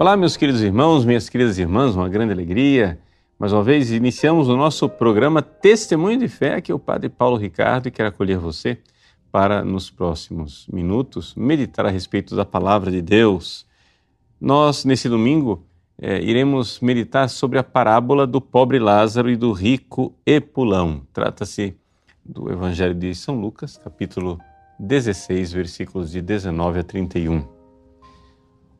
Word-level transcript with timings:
Olá, 0.00 0.16
meus 0.16 0.34
queridos 0.34 0.62
irmãos, 0.62 1.04
minhas 1.04 1.28
queridas 1.28 1.58
irmãs, 1.58 1.94
uma 1.94 2.08
grande 2.08 2.32
alegria. 2.32 2.98
Mais 3.38 3.52
uma 3.52 3.62
vez, 3.62 3.92
iniciamos 3.92 4.48
o 4.48 4.56
nosso 4.56 4.88
programa 4.88 5.42
Testemunho 5.42 6.18
de 6.18 6.26
Fé, 6.26 6.58
que 6.62 6.72
é 6.72 6.74
o 6.74 6.78
Padre 6.78 7.10
Paulo 7.10 7.36
Ricardo 7.36 7.86
e 7.86 7.90
quero 7.90 8.08
acolher 8.08 8.38
você 8.38 8.78
para, 9.30 9.62
nos 9.62 9.90
próximos 9.90 10.66
minutos, 10.72 11.34
meditar 11.34 11.84
a 11.84 11.90
respeito 11.90 12.34
da 12.34 12.46
palavra 12.46 12.90
de 12.90 13.02
Deus. 13.02 13.66
Nós, 14.40 14.86
nesse 14.86 15.06
domingo, 15.06 15.66
é, 16.00 16.18
iremos 16.22 16.80
meditar 16.80 17.28
sobre 17.28 17.58
a 17.58 17.62
parábola 17.62 18.26
do 18.26 18.40
pobre 18.40 18.78
Lázaro 18.78 19.28
e 19.28 19.36
do 19.36 19.52
rico 19.52 20.14
Epulão. 20.24 21.02
Trata-se 21.12 21.76
do 22.24 22.50
Evangelho 22.50 22.94
de 22.94 23.14
São 23.14 23.38
Lucas, 23.38 23.76
capítulo 23.76 24.40
16, 24.78 25.52
versículos 25.52 26.10
de 26.10 26.22
19 26.22 26.78
a 26.78 26.82
31. 26.82 27.59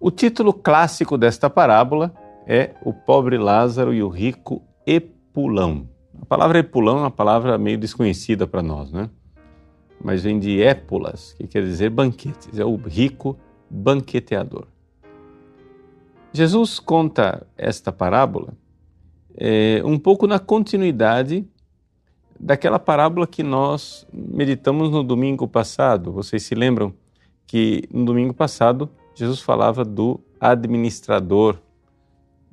O 0.03 0.11
título 0.11 0.55
clássico 0.55 1.19
desta 1.19 1.51
parábola 1.51 2.15
é 2.47 2.75
O 2.83 2.91
Pobre 2.91 3.37
Lázaro 3.37 3.93
e 3.93 4.03
o 4.03 4.09
Rico 4.09 4.63
Epulão. 4.87 5.87
A 6.23 6.25
palavra 6.25 6.61
Epulão 6.61 6.97
é 6.97 7.01
uma 7.03 7.11
palavra 7.11 7.59
meio 7.59 7.77
desconhecida 7.77 8.47
para 8.47 8.63
nós, 8.63 8.91
né? 8.91 9.11
Mas 10.03 10.23
vem 10.23 10.39
de 10.39 10.63
épulas, 10.63 11.35
que 11.35 11.47
quer 11.47 11.63
dizer 11.63 11.91
banquetes. 11.91 12.59
É 12.59 12.65
o 12.65 12.77
rico 12.77 13.39
banqueteador. 13.69 14.69
Jesus 16.33 16.81
conta 16.81 17.47
esta 17.55 17.93
parábola 17.93 18.55
é, 19.37 19.83
um 19.85 19.99
pouco 19.99 20.27
na 20.27 20.39
continuidade 20.39 21.47
daquela 22.39 22.79
parábola 22.79 23.27
que 23.27 23.43
nós 23.43 24.07
meditamos 24.11 24.91
no 24.91 25.05
domingo 25.05 25.47
passado. 25.47 26.11
Vocês 26.11 26.43
se 26.43 26.55
lembram 26.55 26.95
que 27.47 27.83
no 27.93 28.07
domingo 28.07 28.33
passado 28.33 28.89
Jesus 29.15 29.41
falava 29.41 29.85
do 29.85 30.21
administrador 30.41 31.59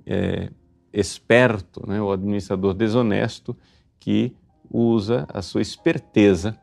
é, 0.06 0.50
esperto, 0.92 1.88
né, 1.88 2.02
o 2.02 2.12
administrador 2.12 2.74
desonesto 2.74 3.56
que 4.00 4.36
usa 4.70 5.26
a 5.30 5.42
sua 5.42 5.62
esperteza. 5.62 6.58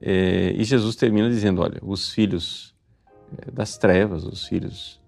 É, 0.00 0.52
e 0.52 0.64
Jesus 0.64 0.96
termina 0.96 1.28
dizendo: 1.28 1.62
olha, 1.62 1.78
os 1.82 2.10
filhos 2.10 2.74
é, 3.38 3.50
das 3.50 3.78
trevas, 3.78 4.24
os 4.24 4.46
filhos 4.46 5.00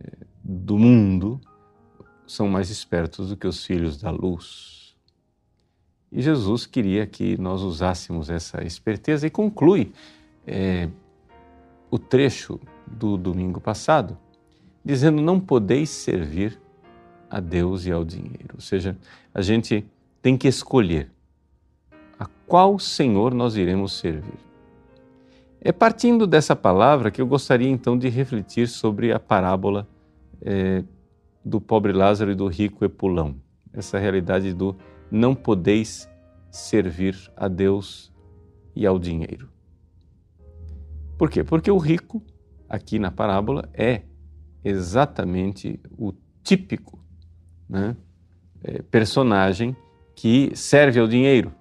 é, 0.00 0.24
do 0.42 0.78
mundo, 0.78 1.40
são 2.26 2.48
mais 2.48 2.70
espertos 2.70 3.28
do 3.28 3.36
que 3.36 3.46
os 3.46 3.64
filhos 3.64 4.00
da 4.00 4.10
luz. 4.10 4.96
E 6.10 6.22
Jesus 6.22 6.64
queria 6.64 7.06
que 7.06 7.36
nós 7.38 7.62
usássemos 7.62 8.30
essa 8.30 8.62
esperteza 8.64 9.26
e 9.26 9.30
conclui 9.30 9.92
é, 10.46 10.88
o 11.90 11.98
trecho 11.98 12.60
do 12.86 13.16
domingo 13.16 13.60
passado, 13.60 14.16
dizendo: 14.84 15.22
não 15.22 15.40
podeis 15.40 15.90
servir 15.90 16.60
a 17.30 17.40
Deus 17.40 17.86
e 17.86 17.92
ao 17.92 18.04
dinheiro. 18.04 18.54
Ou 18.54 18.60
seja, 18.60 18.96
a 19.32 19.42
gente 19.42 19.84
tem 20.22 20.36
que 20.36 20.48
escolher 20.48 21.10
a 22.18 22.26
qual 22.46 22.78
Senhor 22.78 23.34
nós 23.34 23.56
iremos 23.56 23.98
servir. 23.98 24.38
É 25.60 25.72
partindo 25.72 26.26
dessa 26.26 26.54
palavra 26.54 27.10
que 27.10 27.20
eu 27.20 27.26
gostaria 27.26 27.68
então 27.68 27.96
de 27.98 28.08
refletir 28.08 28.68
sobre 28.68 29.12
a 29.12 29.18
parábola 29.18 29.88
é, 30.42 30.84
do 31.44 31.60
pobre 31.60 31.92
Lázaro 31.92 32.30
e 32.30 32.34
do 32.34 32.46
rico 32.46 32.84
Epulão. 32.84 33.36
Essa 33.72 33.98
realidade 33.98 34.52
do 34.52 34.76
não 35.10 35.34
podeis 35.34 36.08
servir 36.50 37.16
a 37.36 37.48
Deus 37.48 38.12
e 38.76 38.86
ao 38.86 38.98
dinheiro. 38.98 39.48
Por 41.18 41.30
quê? 41.30 41.42
Porque 41.42 41.70
o 41.70 41.78
rico 41.78 42.22
aqui 42.68 42.98
na 42.98 43.10
parábola 43.10 43.68
é 43.72 44.02
exatamente 44.64 45.80
o 45.98 46.12
típico 46.42 46.98
né, 47.68 47.96
é, 48.62 48.82
personagem 48.82 49.76
que 50.14 50.52
serve 50.54 51.00
ao 51.00 51.06
dinheiro. 51.06 51.52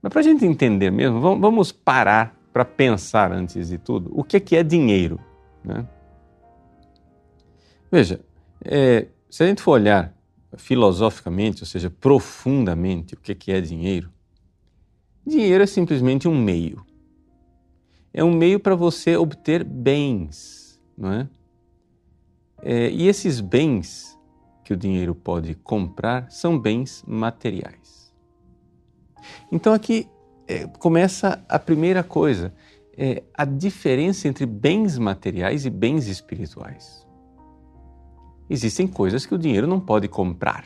Mas 0.00 0.12
para 0.12 0.20
a 0.20 0.24
gente 0.24 0.44
entender 0.44 0.90
mesmo, 0.90 1.20
vamos 1.20 1.72
parar 1.72 2.36
para 2.52 2.64
pensar 2.64 3.32
antes 3.32 3.68
de 3.68 3.76
tudo 3.76 4.10
o 4.18 4.22
que 4.22 4.36
é, 4.36 4.40
que 4.40 4.56
é 4.56 4.62
dinheiro. 4.62 5.20
Né? 5.64 5.86
Veja, 7.90 8.20
é, 8.64 9.08
se 9.28 9.42
a 9.42 9.46
gente 9.46 9.60
for 9.60 9.72
olhar 9.72 10.14
filosoficamente, 10.56 11.62
ou 11.62 11.66
seja, 11.66 11.90
profundamente, 11.90 13.14
o 13.14 13.18
que 13.18 13.32
é, 13.32 13.34
que 13.34 13.52
é 13.52 13.60
dinheiro, 13.60 14.10
dinheiro 15.26 15.62
é 15.62 15.66
simplesmente 15.66 16.28
um 16.28 16.38
meio 16.38 16.85
é 18.16 18.24
um 18.24 18.32
meio 18.32 18.58
para 18.58 18.74
você 18.74 19.14
obter 19.14 19.62
bens, 19.62 20.80
não 20.96 21.12
é? 21.12 21.28
é? 22.62 22.90
E 22.90 23.06
esses 23.06 23.42
bens 23.42 24.18
que 24.64 24.72
o 24.72 24.76
dinheiro 24.76 25.14
pode 25.14 25.54
comprar 25.54 26.30
são 26.30 26.58
bens 26.58 27.04
materiais. 27.06 28.10
Então 29.52 29.74
aqui 29.74 30.08
é, 30.48 30.66
começa 30.66 31.44
a 31.46 31.58
primeira 31.58 32.02
coisa, 32.02 32.54
é 32.96 33.22
a 33.34 33.44
diferença 33.44 34.26
entre 34.26 34.46
bens 34.46 34.96
materiais 34.96 35.66
e 35.66 35.70
bens 35.70 36.08
espirituais. 36.08 37.06
Existem 38.48 38.88
coisas 38.88 39.26
que 39.26 39.34
o 39.34 39.38
dinheiro 39.38 39.66
não 39.66 39.78
pode 39.78 40.08
comprar. 40.08 40.64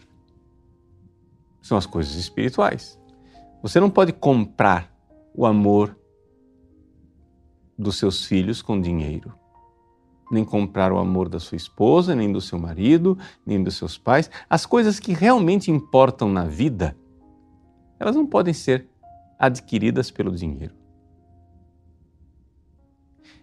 São 1.61 1.77
as 1.77 1.85
coisas 1.85 2.15
espirituais. 2.15 2.97
Você 3.61 3.81
não 3.81 3.91
pode 3.91 4.13
comprar 4.13 4.89
o 5.35 5.45
amor, 5.45 5.97
dos 7.81 7.99
seus 7.99 8.25
filhos 8.27 8.61
com 8.61 8.81
dinheiro. 8.81 9.33
Nem 10.31 10.45
comprar 10.45 10.93
o 10.93 10.99
amor 10.99 11.29
da 11.29 11.41
sua 11.41 11.57
esposa, 11.57 12.15
nem 12.15 12.31
do 12.31 12.41
seu 12.41 12.59
marido, 12.59 13.19
nem 13.45 13.63
dos 13.63 13.77
seus 13.77 13.99
pais. 13.99 14.31
As 14.49 14.65
coisas 14.65 15.01
que 15.01 15.13
realmente 15.13 15.71
importam 15.71 16.29
na 16.29 16.45
vida, 16.45 16.97
elas 17.99 18.15
não 18.15 18.27
podem 18.27 18.55
ser 18.55 18.87
adquiridas 19.39 20.11
pelo 20.11 20.31
dinheiro. 20.31 20.75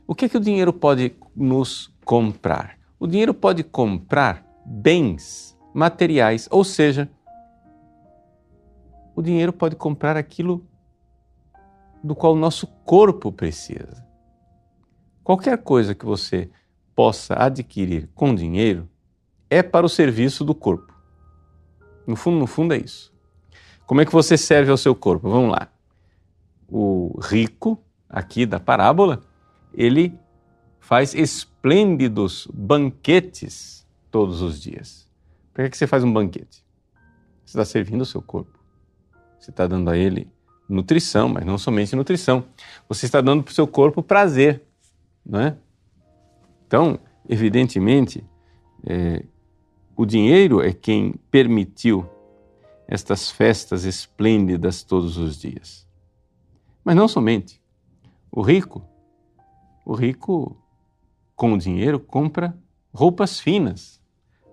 O 0.06 0.16
que 0.16 0.26
é 0.26 0.30
que 0.30 0.38
o 0.38 0.42
dinheiro 0.42 0.72
pode 0.72 1.14
nos 1.36 1.94
comprar? 2.06 2.78
O 2.98 3.06
dinheiro 3.06 3.34
pode 3.34 3.64
comprar 3.64 4.46
bens 4.66 5.58
materiais, 5.74 6.48
ou 6.50 6.64
seja, 6.64 7.10
o 9.14 9.22
dinheiro 9.22 9.52
pode 9.52 9.76
comprar 9.76 10.16
aquilo 10.16 10.66
do 12.02 12.16
qual 12.16 12.34
o 12.34 12.40
nosso 12.40 12.68
corpo 12.86 13.32
precisa. 13.32 14.07
Qualquer 15.28 15.58
coisa 15.58 15.94
que 15.94 16.06
você 16.06 16.50
possa 16.96 17.36
adquirir 17.38 18.08
com 18.16 18.34
dinheiro 18.34 18.88
é 19.50 19.62
para 19.62 19.86
o 19.86 19.90
serviço 19.90 20.46
do 20.46 20.56
corpo. 20.56 20.94
No 22.08 22.16
fundo, 22.16 22.40
no 22.40 22.48
fundo 22.48 22.74
é 22.74 22.78
isso. 22.78 23.14
Como 23.86 24.00
é 24.00 24.06
que 24.06 24.12
você 24.14 24.38
serve 24.38 24.72
ao 24.72 24.78
seu 24.78 24.96
corpo? 24.96 25.30
Vamos 25.30 25.52
lá. 25.52 25.68
O 26.66 27.20
rico, 27.22 27.78
aqui 28.08 28.46
da 28.46 28.58
parábola, 28.58 29.22
ele 29.74 30.18
faz 30.80 31.14
esplêndidos 31.14 32.48
banquetes 32.54 33.86
todos 34.10 34.42
os 34.42 34.62
dias. 34.62 35.10
Por 35.54 35.66
que, 35.66 35.72
que 35.72 35.78
você 35.78 35.88
faz 35.88 36.06
um 36.06 36.14
banquete? 36.14 36.64
Você 37.44 37.58
está 37.58 37.66
servindo 37.66 38.00
o 38.00 38.06
seu 38.06 38.22
corpo. 38.22 38.58
Você 39.38 39.50
está 39.50 39.68
dando 39.68 39.90
a 39.90 39.98
ele 39.98 40.32
nutrição, 40.70 41.28
mas 41.28 41.46
não 41.46 41.58
somente 41.58 41.98
nutrição. 41.98 42.46
Você 42.88 43.06
está 43.06 43.20
dando 43.20 43.44
para 43.44 43.52
o 43.52 43.54
seu 43.56 43.68
corpo 43.68 44.02
prazer 44.02 44.67
não 45.28 45.40
é? 45.40 45.58
Então, 46.66 47.00
evidentemente, 47.28 48.24
é, 48.86 49.24
o 49.96 50.06
dinheiro 50.06 50.62
é 50.62 50.72
quem 50.72 51.14
permitiu 51.30 52.08
estas 52.88 53.30
festas 53.30 53.84
esplêndidas 53.84 54.84
todos 54.84 55.18
os 55.18 55.38
dias. 55.38 55.86
Mas 56.84 56.96
não 56.96 57.08
somente. 57.08 57.62
O 58.32 58.42
rico, 58.42 58.86
o 59.86 59.94
rico 59.94 60.58
com 61.36 61.54
o 61.54 61.58
dinheiro 61.58 62.00
compra 62.00 62.58
roupas 62.94 63.40
finas. 63.40 64.02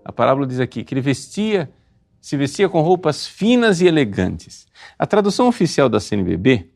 A 0.03 0.11
parábola 0.11 0.45
diz 0.45 0.59
aqui 0.59 0.83
que 0.83 0.93
ele 0.93 1.01
vestia, 1.01 1.71
se 2.19 2.35
vestia 2.35 2.67
com 2.67 2.81
roupas 2.81 3.25
finas 3.25 3.79
e 3.79 3.87
elegantes. 3.87 4.67
A 4.99 5.07
tradução 5.07 5.47
oficial 5.47 5.87
da 5.87 5.99
CNBB 5.99 6.69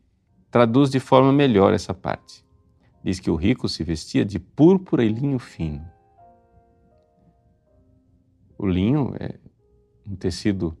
traduz 0.50 0.90
de 0.90 0.98
forma 0.98 1.32
melhor 1.32 1.74
essa 1.74 1.92
parte. 1.92 2.44
Diz 3.02 3.18
que 3.18 3.30
o 3.30 3.34
rico 3.34 3.68
se 3.68 3.82
vestia 3.82 4.24
de 4.24 4.38
púrpura 4.38 5.04
e 5.04 5.08
linho 5.08 5.38
fino. 5.38 5.84
O 8.58 8.66
linho 8.66 9.14
é 9.18 9.38
um 10.06 10.14
tecido 10.14 10.76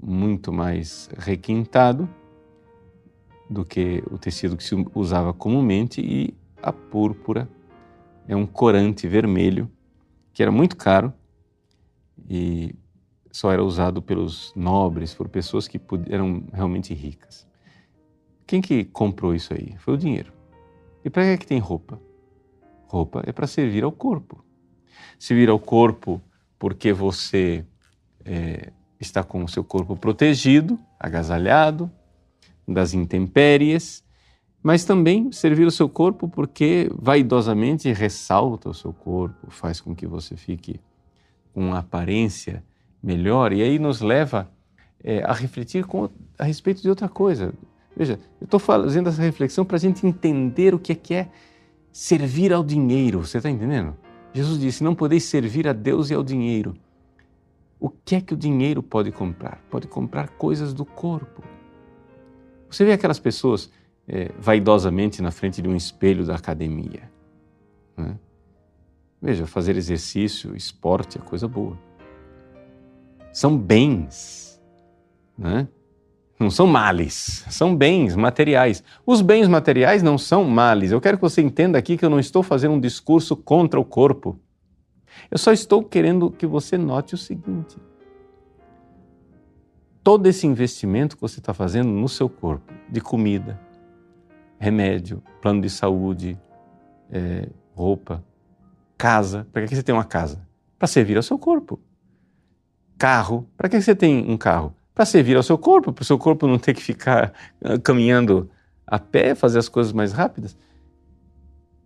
muito 0.00 0.52
mais 0.52 1.10
requintado 1.18 2.08
do 3.50 3.64
que 3.64 4.02
o 4.10 4.18
tecido 4.18 4.56
que 4.56 4.64
se 4.64 4.74
usava 4.94 5.32
comumente 5.34 6.00
e 6.00 6.34
a 6.62 6.72
púrpura 6.72 7.48
é 8.26 8.36
um 8.36 8.46
corante 8.46 9.08
vermelho 9.08 9.70
que 10.32 10.42
era 10.42 10.52
muito 10.52 10.76
caro 10.76 11.12
e 12.28 12.74
só 13.30 13.52
era 13.52 13.62
usado 13.62 14.02
pelos 14.02 14.52
nobres, 14.54 15.14
por 15.14 15.28
pessoas 15.28 15.68
que 15.68 15.80
eram 16.08 16.44
realmente 16.52 16.94
ricas. 16.94 17.46
Quem 18.46 18.60
que 18.60 18.84
comprou 18.84 19.34
isso 19.34 19.52
aí? 19.52 19.76
Foi 19.78 19.94
o 19.94 19.98
dinheiro. 19.98 20.37
E 21.04 21.10
para 21.10 21.22
que, 21.24 21.28
é 21.28 21.36
que 21.36 21.46
tem 21.46 21.58
roupa? 21.58 22.00
Roupa 22.86 23.22
é 23.26 23.32
para 23.32 23.46
servir 23.46 23.84
ao 23.84 23.92
corpo. 23.92 24.44
Servir 25.18 25.48
ao 25.48 25.58
corpo 25.58 26.20
porque 26.58 26.92
você 26.92 27.64
é, 28.24 28.72
está 29.00 29.22
com 29.22 29.44
o 29.44 29.48
seu 29.48 29.62
corpo 29.62 29.96
protegido, 29.96 30.78
agasalhado 30.98 31.90
das 32.66 32.92
intempéries, 32.92 34.04
mas 34.62 34.84
também 34.84 35.30
servir 35.32 35.66
o 35.66 35.70
seu 35.70 35.88
corpo 35.88 36.28
porque 36.28 36.90
vaidosamente 36.94 37.90
ressalta 37.92 38.68
o 38.68 38.74
seu 38.74 38.92
corpo, 38.92 39.50
faz 39.50 39.80
com 39.80 39.94
que 39.94 40.06
você 40.06 40.36
fique 40.36 40.80
com 41.54 41.68
uma 41.68 41.78
aparência 41.78 42.62
melhor 43.02 43.52
e 43.52 43.62
aí 43.62 43.78
nos 43.78 44.00
leva 44.00 44.50
é, 45.02 45.22
a 45.22 45.32
refletir 45.32 45.84
com, 45.84 46.10
a 46.38 46.44
respeito 46.44 46.82
de 46.82 46.88
outra 46.88 47.08
coisa. 47.08 47.54
Veja, 47.98 48.20
eu 48.40 48.44
estou 48.44 48.60
fazendo 48.60 49.08
essa 49.08 49.20
reflexão 49.20 49.64
para 49.64 49.76
a 49.76 49.80
gente 49.80 50.06
entender 50.06 50.72
o 50.72 50.78
que 50.78 50.92
é, 50.92 50.94
que 50.94 51.14
é 51.14 51.28
servir 51.90 52.52
ao 52.52 52.62
dinheiro. 52.62 53.26
Você 53.26 53.38
está 53.38 53.50
entendendo? 53.50 53.96
Jesus 54.32 54.60
disse: 54.60 54.84
Não 54.84 54.94
podeis 54.94 55.24
servir 55.24 55.66
a 55.66 55.72
Deus 55.72 56.08
e 56.08 56.14
ao 56.14 56.22
dinheiro. 56.22 56.76
O 57.80 57.90
que 57.90 58.14
é 58.14 58.20
que 58.20 58.32
o 58.32 58.36
dinheiro 58.36 58.84
pode 58.84 59.10
comprar? 59.10 59.60
Pode 59.68 59.88
comprar 59.88 60.28
coisas 60.28 60.72
do 60.72 60.84
corpo. 60.84 61.42
Você 62.70 62.84
vê 62.84 62.92
aquelas 62.92 63.18
pessoas 63.18 63.68
é, 64.06 64.30
vaidosamente 64.38 65.20
na 65.20 65.32
frente 65.32 65.60
de 65.60 65.68
um 65.68 65.74
espelho 65.74 66.24
da 66.24 66.36
academia. 66.36 67.10
Né? 67.96 68.16
Veja, 69.20 69.44
fazer 69.44 69.76
exercício, 69.76 70.54
esporte 70.54 71.18
é 71.18 71.20
coisa 71.20 71.48
boa. 71.48 71.76
São 73.32 73.58
bens, 73.58 74.60
né? 75.36 75.66
Não 76.38 76.50
são 76.50 76.66
males, 76.66 77.44
são 77.50 77.74
bens 77.74 78.14
materiais. 78.14 78.82
Os 79.04 79.20
bens 79.20 79.48
materiais 79.48 80.02
não 80.02 80.16
são 80.16 80.44
males. 80.44 80.92
Eu 80.92 81.00
quero 81.00 81.16
que 81.16 81.22
você 81.22 81.42
entenda 81.42 81.76
aqui 81.76 81.96
que 81.96 82.04
eu 82.04 82.10
não 82.10 82.20
estou 82.20 82.42
fazendo 82.42 82.74
um 82.74 82.80
discurso 82.80 83.36
contra 83.36 83.78
o 83.80 83.84
corpo. 83.84 84.38
Eu 85.30 85.36
só 85.36 85.52
estou 85.52 85.82
querendo 85.82 86.30
que 86.30 86.46
você 86.46 86.78
note 86.78 87.14
o 87.14 87.18
seguinte: 87.18 87.76
todo 90.04 90.26
esse 90.26 90.46
investimento 90.46 91.16
que 91.16 91.22
você 91.22 91.40
está 91.40 91.52
fazendo 91.52 91.88
no 91.88 92.08
seu 92.08 92.28
corpo, 92.28 92.72
de 92.88 93.00
comida, 93.00 93.60
remédio, 94.58 95.22
plano 95.42 95.60
de 95.60 95.68
saúde, 95.68 96.38
é, 97.10 97.48
roupa, 97.74 98.24
casa. 98.96 99.46
Para 99.52 99.66
que 99.66 99.74
você 99.74 99.82
tem 99.82 99.94
uma 99.94 100.04
casa? 100.04 100.40
Para 100.78 100.86
servir 100.86 101.16
ao 101.16 101.22
seu 101.22 101.38
corpo. 101.38 101.80
Carro. 102.96 103.48
Para 103.56 103.68
que 103.68 103.80
você 103.80 103.94
tem 103.94 104.30
um 104.30 104.36
carro? 104.36 104.74
Para 104.98 105.06
servir 105.06 105.36
ao 105.36 105.44
seu 105.44 105.56
corpo, 105.56 105.92
para 105.92 106.02
o 106.02 106.04
seu 106.04 106.18
corpo 106.18 106.48
não 106.48 106.58
ter 106.58 106.74
que 106.74 106.82
ficar 106.82 107.32
ah, 107.62 107.78
caminhando 107.78 108.50
a 108.84 108.98
pé, 108.98 109.32
fazer 109.32 109.60
as 109.60 109.68
coisas 109.68 109.92
mais 109.92 110.12
rápidas. 110.12 110.58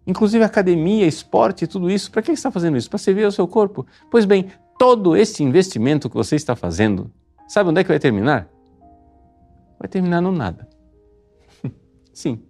Inclusive 0.07 0.43
academia, 0.43 1.07
esporte, 1.07 1.67
tudo 1.67 1.91
isso. 1.91 2.11
Para 2.11 2.23
que 2.23 2.29
você 2.29 2.33
está 2.33 2.51
fazendo 2.51 2.79
isso? 2.79 2.89
Para 2.89 2.99
servir 2.99 3.25
ao 3.25 3.31
seu 3.31 3.47
corpo. 3.47 3.87
Pois 4.11 4.25
bem, 4.25 4.47
todo 4.79 5.15
esse 5.15 5.43
investimento 5.43 6.09
que 6.09 6.17
você 6.17 6.37
está 6.37 6.57
fazendo, 6.57 7.11
sabe 7.47 7.69
onde 7.69 7.83
é 7.83 7.85
que 7.85 7.91
vai 7.91 7.99
terminar? 7.99 8.49
Vai 9.79 9.91
terminar 9.91 10.23
no 10.23 10.33
nada. 10.33 10.67
Sim. 12.15 12.41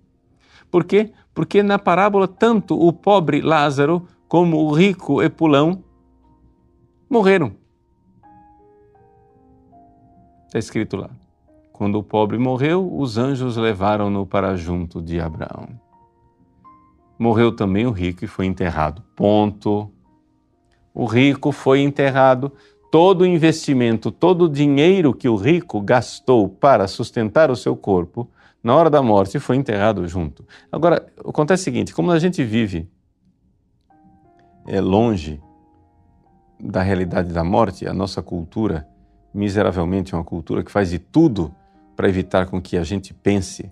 Por 0.70 0.84
quê? 0.84 1.12
Porque 1.34 1.60
na 1.60 1.76
parábola, 1.76 2.28
tanto 2.28 2.80
o 2.80 2.92
pobre 2.92 3.40
Lázaro 3.40 4.06
como 4.28 4.58
o 4.58 4.72
rico 4.72 5.20
Epulão 5.20 5.82
morreram. 7.10 7.60
Está 10.52 10.58
escrito 10.58 10.98
lá. 10.98 11.08
Quando 11.72 11.98
o 11.98 12.02
pobre 12.02 12.36
morreu, 12.36 12.86
os 12.94 13.16
anjos 13.16 13.56
levaram-no 13.56 14.26
para 14.26 14.54
junto 14.54 15.00
de 15.00 15.18
Abraão. 15.18 15.66
Morreu 17.18 17.56
também 17.56 17.86
o 17.86 17.90
rico 17.90 18.26
e 18.26 18.28
foi 18.28 18.44
enterrado. 18.44 19.02
Ponto. 19.16 19.90
O 20.92 21.06
rico 21.06 21.52
foi 21.52 21.80
enterrado. 21.80 22.52
Todo 22.90 23.22
o 23.22 23.26
investimento, 23.26 24.10
todo 24.10 24.42
o 24.42 24.48
dinheiro 24.48 25.14
que 25.14 25.26
o 25.26 25.36
rico 25.36 25.80
gastou 25.80 26.50
para 26.50 26.86
sustentar 26.86 27.50
o 27.50 27.56
seu 27.56 27.74
corpo 27.74 28.28
na 28.62 28.76
hora 28.76 28.90
da 28.90 29.00
morte 29.00 29.38
foi 29.38 29.56
enterrado 29.56 30.06
junto. 30.06 30.46
Agora, 30.70 31.10
acontece 31.26 31.62
o 31.62 31.64
seguinte: 31.64 31.94
como 31.94 32.10
a 32.10 32.18
gente 32.18 32.44
vive 32.44 32.86
é, 34.66 34.82
longe 34.82 35.40
da 36.60 36.82
realidade 36.82 37.32
da 37.32 37.42
morte, 37.42 37.88
a 37.88 37.94
nossa 37.94 38.22
cultura, 38.22 38.91
miseravelmente, 39.34 40.14
é 40.14 40.16
uma 40.16 40.24
cultura 40.24 40.62
que 40.62 40.70
faz 40.70 40.90
de 40.90 40.98
tudo 40.98 41.54
para 41.96 42.08
evitar 42.08 42.46
com 42.46 42.60
que 42.60 42.76
a 42.76 42.84
gente 42.84 43.14
pense 43.14 43.70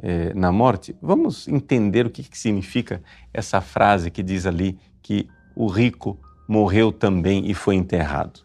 é, 0.00 0.32
na 0.34 0.52
morte, 0.52 0.96
vamos 1.02 1.48
entender 1.48 2.06
o 2.06 2.10
que, 2.10 2.22
que 2.22 2.38
significa 2.38 3.02
essa 3.34 3.60
frase 3.60 4.10
que 4.10 4.22
diz 4.22 4.46
ali 4.46 4.78
que 5.02 5.28
o 5.56 5.66
rico 5.66 6.18
morreu 6.46 6.92
também 6.92 7.50
e 7.50 7.54
foi 7.54 7.74
enterrado. 7.74 8.40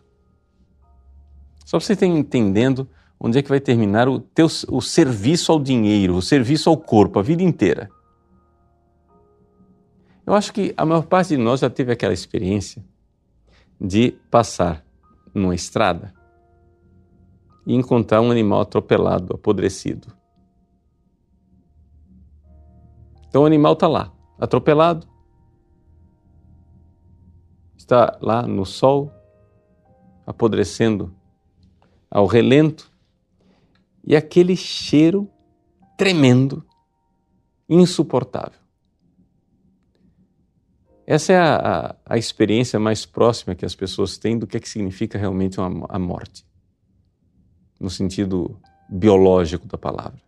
Só 1.63 1.77
para 1.77 1.85
você 1.85 1.95
ter 1.95 2.07
entendendo 2.07 2.89
onde 3.19 3.37
é 3.37 3.41
que 3.41 3.49
vai 3.49 3.59
terminar 3.59 4.09
o, 4.09 4.19
teu, 4.19 4.47
o 4.67 4.81
serviço 4.81 5.51
ao 5.51 5.59
dinheiro, 5.59 6.15
o 6.15 6.21
serviço 6.21 6.69
ao 6.69 6.77
corpo, 6.77 7.19
a 7.19 7.21
vida 7.21 7.43
inteira. 7.43 7.89
Eu 10.25 10.33
acho 10.33 10.51
que 10.51 10.73
a 10.75 10.85
maior 10.85 11.03
parte 11.03 11.29
de 11.29 11.37
nós 11.37 11.59
já 11.59 11.69
teve 11.69 11.91
aquela 11.91 12.13
experiência 12.13 12.83
de 13.79 14.15
passar 14.31 14.83
numa 15.33 15.55
estrada 15.55 16.13
e 17.65 17.73
encontrar 17.73 18.21
um 18.21 18.31
animal 18.31 18.61
atropelado, 18.61 19.33
apodrecido. 19.33 20.13
Então 23.27 23.43
o 23.43 23.45
animal 23.45 23.73
está 23.73 23.87
lá, 23.87 24.13
atropelado, 24.37 25.07
está 27.75 28.17
lá 28.21 28.43
no 28.43 28.65
sol, 28.65 29.11
apodrecendo 30.25 31.15
ao 32.09 32.25
relento, 32.25 32.91
e 34.05 34.15
aquele 34.15 34.55
cheiro 34.55 35.29
tremendo, 35.97 36.63
insuportável. 37.67 38.59
Essa 41.05 41.33
é 41.33 41.37
a, 41.37 41.55
a, 41.55 41.95
a, 42.05 42.17
experiência 42.17 42.79
mais 42.79 43.05
próxima 43.05 43.55
que 43.55 43.65
as 43.65 43.75
pessoas 43.75 44.17
têm 44.17 44.37
do 44.37 44.47
que, 44.47 44.57
é 44.57 44.59
que 44.59 44.69
significa 44.69 45.17
realmente 45.17 45.59
uma, 45.59 45.85
a 45.89 45.99
morte, 45.99 46.45
no 47.83 47.89
sentido 47.89 48.57
biológico 48.89 49.67
da 49.67 49.77
palavra. 49.77 50.21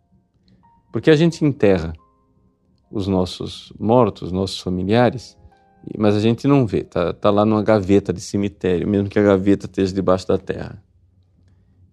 Porque 0.91 1.09
a 1.09 1.15
gente 1.15 1.43
enterra 1.43 1.93
os 2.91 3.07
nossos 3.07 3.73
mortos, 3.79 4.31
nossos 4.31 4.59
familiares, 4.59 5.37
mas 5.97 6.15
a 6.15 6.19
gente 6.19 6.47
não 6.47 6.65
vê, 6.67 6.83
tá, 6.83 7.13
tá 7.13 7.31
lá 7.31 7.45
numa 7.45 7.63
gaveta 7.63 8.12
de 8.12 8.19
cemitério, 8.19 8.88
mesmo 8.88 9.09
que 9.09 9.17
a 9.17 9.24
gaveta 9.24 9.65
esteja 9.65 9.93
debaixo 9.93 10.27
da 10.27 10.38
terra 10.38 10.83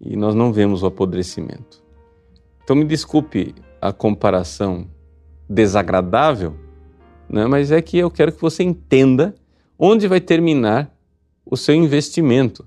e 0.01 0.17
nós 0.17 0.35
não 0.35 0.51
vemos 0.51 0.83
o 0.83 0.87
apodrecimento. 0.87 1.81
Então 2.63 2.75
me 2.75 2.83
desculpe 2.83 3.55
a 3.81 3.93
comparação 3.93 4.87
desagradável, 5.49 6.55
né? 7.29 7.47
mas 7.47 7.71
é 7.71 7.81
que 7.81 7.97
eu 7.97 8.11
quero 8.11 8.33
que 8.33 8.41
você 8.41 8.63
entenda 8.63 9.33
onde 9.79 10.07
vai 10.07 10.19
terminar 10.19 10.93
o 11.45 11.55
seu 11.55 11.73
investimento. 11.75 12.65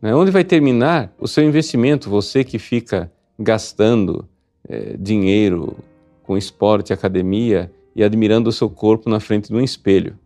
Né? 0.00 0.14
Onde 0.14 0.30
vai 0.30 0.44
terminar 0.44 1.12
o 1.18 1.26
seu 1.26 1.44
investimento, 1.44 2.10
você 2.10 2.44
que 2.44 2.58
fica 2.58 3.12
gastando 3.38 4.28
é, 4.68 4.96
dinheiro 4.96 5.76
com 6.22 6.36
esporte, 6.36 6.92
academia 6.92 7.72
e 7.94 8.02
admirando 8.02 8.50
o 8.50 8.52
seu 8.52 8.68
corpo 8.68 9.08
na 9.08 9.20
frente 9.20 9.48
de 9.48 9.54
um 9.54 9.60
espelho. 9.60 10.18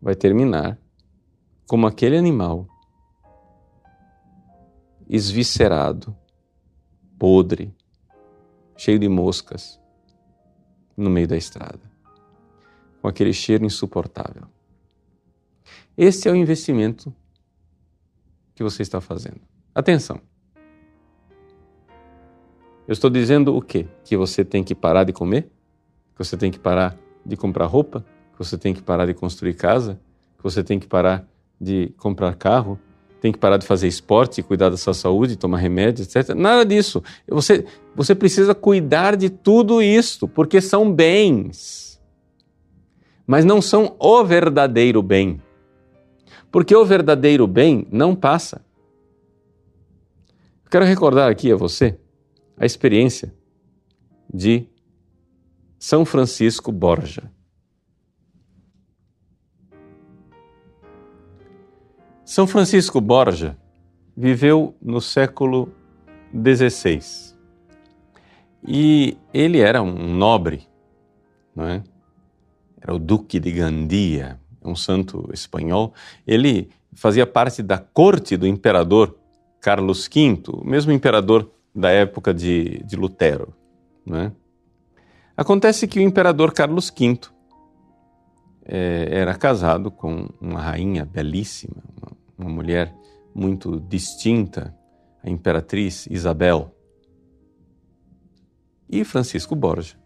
Vai 0.00 0.14
terminar 0.14 0.78
como 1.66 1.86
aquele 1.86 2.16
animal 2.16 2.66
esviscerado, 5.08 6.16
podre, 7.18 7.72
cheio 8.76 8.98
de 8.98 9.08
moscas, 9.08 9.78
no 10.96 11.10
meio 11.10 11.28
da 11.28 11.36
estrada, 11.36 11.80
com 13.00 13.08
aquele 13.08 13.32
cheiro 13.32 13.64
insuportável. 13.64 14.44
Esse 15.96 16.28
é 16.28 16.32
o 16.32 16.36
investimento 16.36 17.14
que 18.54 18.62
você 18.62 18.82
está 18.82 19.00
fazendo. 19.00 19.40
Atenção! 19.74 20.20
Eu 22.86 22.92
estou 22.92 23.08
dizendo 23.08 23.56
o 23.56 23.62
quê? 23.62 23.86
Que 24.04 24.16
você 24.16 24.44
tem 24.44 24.64
que 24.64 24.74
parar 24.74 25.04
de 25.04 25.12
comer? 25.12 25.50
Que 26.14 26.24
você 26.24 26.36
tem 26.36 26.50
que 26.50 26.58
parar 26.58 26.96
de 27.24 27.36
comprar 27.36 27.66
roupa? 27.66 28.04
Que 28.32 28.38
você 28.38 28.58
tem 28.58 28.74
que 28.74 28.82
parar 28.82 29.06
de 29.06 29.14
construir 29.14 29.54
casa? 29.54 30.00
Que 30.36 30.42
você 30.42 30.62
tem 30.64 30.78
que 30.78 30.86
parar 30.86 31.26
de 31.60 31.94
comprar 31.96 32.34
carro? 32.34 32.78
tem 33.22 33.30
que 33.30 33.38
parar 33.38 33.56
de 33.56 33.64
fazer 33.64 33.86
esporte, 33.86 34.42
cuidar 34.42 34.68
da 34.68 34.76
sua 34.76 34.92
saúde, 34.92 35.36
tomar 35.36 35.58
remédio, 35.58 36.02
etc. 36.02 36.34
Nada 36.34 36.66
disso. 36.66 37.00
Você, 37.28 37.64
você 37.94 38.16
precisa 38.16 38.52
cuidar 38.52 39.16
de 39.16 39.30
tudo 39.30 39.80
isso, 39.80 40.26
porque 40.26 40.60
são 40.60 40.92
bens. 40.92 42.02
Mas 43.24 43.44
não 43.44 43.62
são 43.62 43.94
o 43.96 44.24
verdadeiro 44.24 45.00
bem. 45.04 45.40
Porque 46.52 46.76
o 46.76 46.84
verdadeiro 46.84 47.46
bem 47.46 47.86
não 47.90 48.14
passa. 48.14 48.62
quero 50.70 50.84
recordar 50.84 51.30
aqui 51.30 51.50
a 51.50 51.56
você 51.56 51.98
a 52.58 52.66
experiência 52.66 53.34
de 54.32 54.66
São 55.78 56.04
Francisco 56.04 56.70
Borja. 56.70 57.32
São 62.22 62.46
Francisco 62.46 63.00
Borja 63.00 63.56
viveu 64.14 64.74
no 64.80 65.00
século 65.00 65.72
XVI 66.32 67.34
e 68.66 69.16
ele 69.32 69.58
era 69.58 69.82
um 69.82 70.14
nobre, 70.14 70.68
não 71.56 71.66
é? 71.66 71.82
Era 72.80 72.94
o 72.94 72.98
Duque 72.98 73.40
de 73.40 73.52
Gandia, 73.52 74.41
um 74.64 74.76
santo 74.76 75.28
espanhol. 75.32 75.92
Ele 76.26 76.70
fazia 76.94 77.26
parte 77.26 77.62
da 77.62 77.78
corte 77.78 78.36
do 78.36 78.46
imperador 78.46 79.16
Carlos 79.60 80.08
V, 80.12 80.42
o 80.48 80.64
mesmo 80.64 80.92
imperador 80.92 81.50
da 81.74 81.90
época 81.90 82.34
de, 82.34 82.82
de 82.84 82.96
Lutero. 82.96 83.54
Né? 84.04 84.32
Acontece 85.36 85.86
que 85.86 85.98
o 85.98 86.02
imperador 86.02 86.52
Carlos 86.52 86.90
V 86.90 87.20
é, 88.64 89.08
era 89.10 89.34
casado 89.34 89.90
com 89.90 90.28
uma 90.40 90.60
rainha 90.60 91.04
belíssima, 91.04 91.82
uma, 91.96 92.16
uma 92.38 92.50
mulher 92.50 92.94
muito 93.34 93.80
distinta, 93.80 94.74
a 95.22 95.30
imperatriz 95.30 96.06
Isabel. 96.10 96.74
E 98.88 99.04
Francisco 99.04 99.54
Borja, 99.56 99.96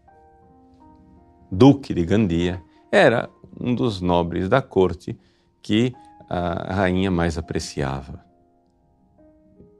duque 1.51 1.93
de 1.93 2.05
Gandia, 2.05 2.61
era 2.91 3.29
um 3.59 3.73
dos 3.73 4.01
nobres 4.01 4.47
da 4.47 4.61
corte 4.61 5.17
que 5.61 5.93
a 6.29 6.73
rainha 6.73 7.09
mais 7.09 7.37
apreciava. 7.37 8.25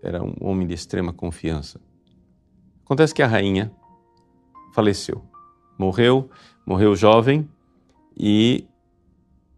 Era 0.02 0.24
um 0.24 0.36
homem 0.42 0.66
de 0.66 0.74
extrema 0.74 1.12
confiança. 1.12 1.80
Acontece 2.86 3.14
que 3.14 3.22
a 3.22 3.28
rainha 3.28 3.72
faleceu. 4.74 5.24
Morreu, 5.78 6.30
morreu 6.66 6.96
jovem 6.96 7.48
e 8.18 8.66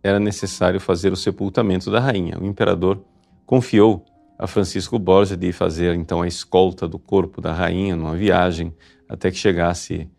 era 0.01 0.19
necessário 0.19 0.79
fazer 0.79 1.11
o 1.13 1.15
sepultamento 1.15 1.91
da 1.91 1.99
rainha. 1.99 2.39
O 2.39 2.45
imperador 2.45 3.03
confiou 3.45 4.05
a 4.38 4.47
Francisco 4.47 4.97
Borja 4.97 5.35
de 5.35 5.51
fazer 5.51 5.93
então 5.95 6.21
a 6.21 6.27
escolta 6.27 6.88
do 6.88 6.97
corpo 6.97 7.41
da 7.41 7.53
rainha 7.53 7.95
numa 7.95 8.15
viagem 8.15 8.73
até 9.07 9.29
que 9.29 9.38
chegasse 9.38 10.09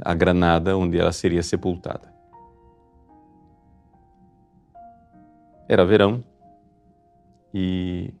a 0.00 0.14
Granada, 0.14 0.76
onde 0.76 0.98
ela 0.98 1.12
seria 1.12 1.42
sepultada. 1.42 2.13
Era 5.68 5.84
verão 5.84 6.22
e 7.52 8.12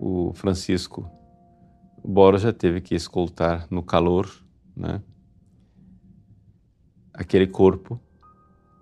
o 0.00 0.32
Francisco 0.34 1.08
Borja 2.04 2.52
teve 2.52 2.80
que 2.80 2.94
escoltar 2.94 3.66
no 3.70 3.82
calor 3.82 4.28
né, 4.76 5.00
aquele 7.14 7.46
corpo, 7.46 8.00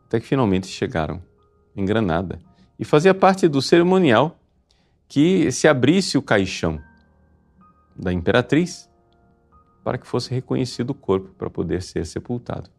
até 0.07 0.19
que 0.19 0.27
finalmente 0.27 0.67
chegaram 0.69 1.23
em 1.77 1.85
Granada. 1.85 2.39
E 2.79 2.85
fazia 2.85 3.13
parte 3.13 3.47
do 3.47 3.61
cerimonial 3.61 4.39
que 5.07 5.53
se 5.53 5.69
abrisse 5.69 6.17
o 6.17 6.23
caixão 6.23 6.81
da 7.95 8.13
imperatriz 8.13 8.89
para 9.85 9.99
que 9.99 10.07
fosse 10.07 10.31
reconhecido 10.33 10.91
o 10.91 10.95
corpo 10.95 11.31
para 11.35 11.51
poder 11.51 11.83
ser 11.83 12.07
sepultado. 12.07 12.71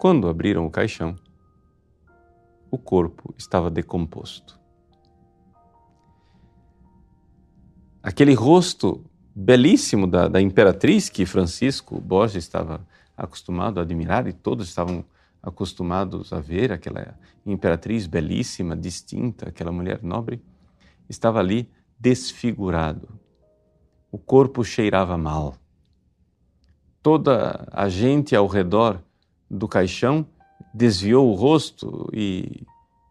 Quando 0.00 0.30
abriram 0.30 0.64
o 0.64 0.70
caixão, 0.70 1.14
o 2.70 2.78
corpo 2.78 3.34
estava 3.36 3.70
decomposto. 3.70 4.58
Aquele 8.02 8.32
rosto 8.32 9.04
belíssimo 9.36 10.06
da, 10.06 10.26
da 10.26 10.40
imperatriz 10.40 11.10
que 11.10 11.26
Francisco 11.26 12.00
Borges 12.00 12.42
estava 12.42 12.80
acostumado 13.14 13.78
a 13.78 13.82
admirar 13.82 14.26
e 14.26 14.32
todos 14.32 14.68
estavam 14.68 15.04
acostumados 15.42 16.32
a 16.32 16.40
ver, 16.40 16.72
aquela 16.72 17.14
imperatriz 17.44 18.06
belíssima, 18.06 18.74
distinta, 18.74 19.50
aquela 19.50 19.70
mulher 19.70 20.02
nobre, 20.02 20.42
estava 21.10 21.40
ali 21.40 21.70
desfigurado. 21.98 23.06
O 24.10 24.16
corpo 24.16 24.64
cheirava 24.64 25.18
mal. 25.18 25.56
Toda 27.02 27.68
a 27.70 27.86
gente 27.90 28.34
ao 28.34 28.46
redor 28.46 29.04
do 29.50 29.66
caixão, 29.66 30.26
desviou 30.72 31.28
o 31.28 31.34
rosto 31.34 32.08
e 32.12 32.64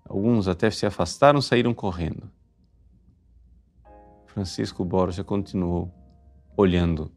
alguns 0.05 0.47
até 0.47 0.71
se 0.71 0.85
afastaram, 0.85 1.41
saíram 1.41 1.73
correndo. 1.73 2.31
Francisco 4.25 4.85
Borja 4.85 5.23
continuou 5.23 5.91
olhando 6.55 7.11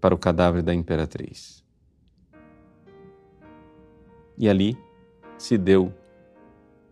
para 0.00 0.14
o 0.14 0.18
cadáver 0.18 0.62
da 0.62 0.72
imperatriz. 0.72 1.64
E 4.38 4.48
ali 4.48 4.78
se 5.38 5.56
deu 5.56 5.92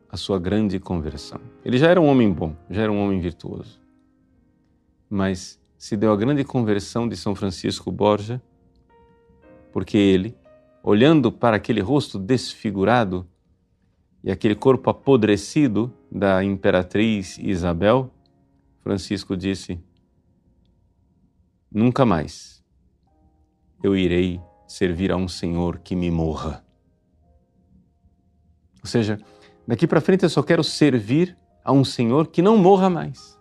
a 0.08 0.16
sua 0.16 0.38
grande 0.38 0.80
conversão. 0.80 1.40
Ele 1.64 1.76
já 1.76 1.88
era 1.88 2.00
um 2.00 2.06
homem 2.06 2.32
bom, 2.32 2.56
já 2.70 2.82
era 2.82 2.90
um 2.92 3.00
homem 3.00 3.20
virtuoso. 3.20 3.80
Mas 5.08 5.60
se 5.76 5.96
deu 5.96 6.12
a 6.12 6.16
grande 6.16 6.44
conversão 6.44 7.06
de 7.08 7.16
São 7.16 7.34
Francisco 7.34 7.92
Borja, 7.92 8.40
porque 9.72 9.98
ele, 9.98 10.36
olhando 10.86 11.32
para 11.32 11.56
aquele 11.56 11.80
rosto 11.80 12.18
desfigurado 12.18 13.26
e 14.22 14.30
aquele 14.30 14.54
corpo 14.54 14.90
apodrecido 14.90 15.90
da 16.12 16.44
imperatriz 16.44 17.38
Isabel, 17.38 18.12
Francisco 18.82 19.34
disse: 19.34 19.80
Nunca 21.72 22.04
mais 22.04 22.62
eu 23.82 23.96
irei 23.96 24.38
servir 24.68 25.10
a 25.10 25.16
um 25.16 25.26
senhor 25.26 25.78
que 25.78 25.96
me 25.96 26.10
morra. 26.10 26.62
Ou 28.82 28.86
seja, 28.86 29.18
daqui 29.66 29.86
para 29.86 30.02
frente 30.02 30.24
eu 30.24 30.28
só 30.30 30.42
quero 30.42 30.62
servir 30.62 31.34
a 31.64 31.72
um 31.72 31.84
senhor 31.84 32.26
que 32.26 32.42
não 32.42 32.58
morra 32.58 32.90
mais. 32.90 33.38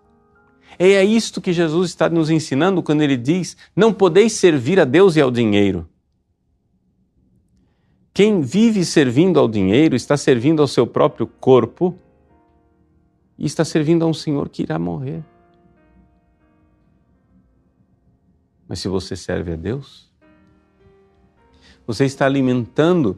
E 0.79 0.93
é 0.93 1.03
isto 1.03 1.41
que 1.41 1.51
Jesus 1.51 1.89
está 1.89 2.09
nos 2.09 2.29
ensinando 2.29 2.81
quando 2.81 3.01
ele 3.01 3.17
diz: 3.17 3.57
Não 3.75 3.93
podeis 3.93 4.31
servir 4.31 4.79
a 4.79 4.85
Deus 4.85 5.17
e 5.17 5.21
ao 5.21 5.29
dinheiro. 5.29 5.89
Quem 8.13 8.41
vive 8.41 8.85
servindo 8.85 9.39
ao 9.39 9.47
dinheiro 9.47 9.95
está 9.95 10.15
servindo 10.15 10.61
ao 10.61 10.67
seu 10.67 10.85
próprio 10.85 11.25
corpo 11.25 11.97
e 13.37 13.45
está 13.45 13.65
servindo 13.65 14.03
a 14.03 14.07
um 14.07 14.13
Senhor 14.13 14.49
que 14.49 14.61
irá 14.61 14.77
morrer. 14.77 15.23
Mas 18.67 18.79
se 18.79 18.87
você 18.87 19.15
serve 19.15 19.53
a 19.53 19.55
Deus, 19.55 20.13
você 21.87 22.05
está 22.05 22.27
alimentando 22.27 23.17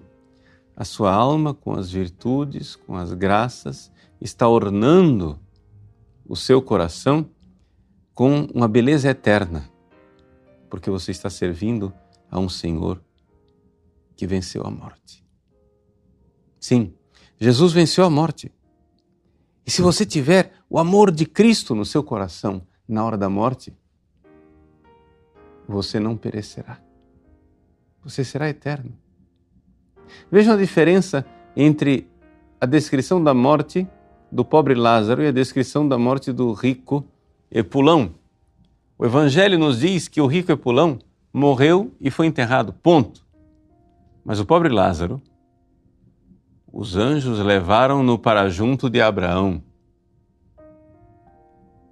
a 0.77 0.85
sua 0.85 1.13
alma 1.13 1.53
com 1.53 1.73
as 1.73 1.91
virtudes, 1.91 2.77
com 2.77 2.95
as 2.95 3.11
graças, 3.13 3.91
está 4.21 4.47
ornando 4.47 5.37
o 6.25 6.37
seu 6.37 6.61
coração 6.61 7.29
com 8.13 8.47
uma 8.53 8.67
beleza 8.67 9.09
eterna, 9.09 9.69
porque 10.69 10.89
você 10.89 11.11
está 11.11 11.29
servindo 11.29 11.93
a 12.31 12.39
um 12.39 12.47
Senhor 12.47 13.01
que 14.15 14.25
venceu 14.25 14.63
a 14.65 14.71
morte. 14.71 15.23
Sim, 16.59 16.93
Jesus 17.39 17.73
venceu 17.73 18.05
a 18.05 18.09
morte. 18.09 18.51
E 19.65 19.71
se 19.71 19.81
você 19.81 20.05
tiver 20.05 20.53
o 20.69 20.79
amor 20.79 21.11
de 21.11 21.25
Cristo 21.25 21.73
no 21.75 21.85
seu 21.85 22.03
coração 22.03 22.61
na 22.87 23.03
hora 23.03 23.17
da 23.17 23.29
morte, 23.29 23.73
você 25.67 25.99
não 25.99 26.15
perecerá. 26.15 26.79
Você 28.03 28.23
será 28.23 28.47
eterno. 28.47 28.93
Vejam 30.31 30.53
a 30.53 30.57
diferença 30.57 31.25
entre 31.55 32.07
a 32.61 32.65
descrição 32.65 33.23
da 33.23 33.33
morte 33.33 33.87
do 34.31 34.45
pobre 34.45 34.75
Lázaro 34.75 35.23
e 35.23 35.27
a 35.27 35.31
descrição 35.31 35.87
da 35.87 35.97
morte 35.97 36.31
do 36.31 36.53
rico 36.53 37.05
Epulão. 37.49 38.13
O 38.97 39.05
Evangelho 39.05 39.57
nos 39.57 39.79
diz 39.79 40.07
que 40.07 40.21
o 40.21 40.27
rico 40.27 40.51
Epulão 40.51 40.99
morreu 41.33 41.91
e 41.99 42.11
foi 42.11 42.27
enterrado. 42.27 42.73
Ponto. 42.73 43.24
Mas 44.25 44.39
o 44.39 44.45
pobre 44.45 44.69
Lázaro, 44.69 45.21
os 46.73 46.97
anjos 46.97 47.37
levaram-no 47.37 48.17
para 48.17 48.49
junto 48.49 48.89
de 48.89 48.99
Abraão. 48.99 49.63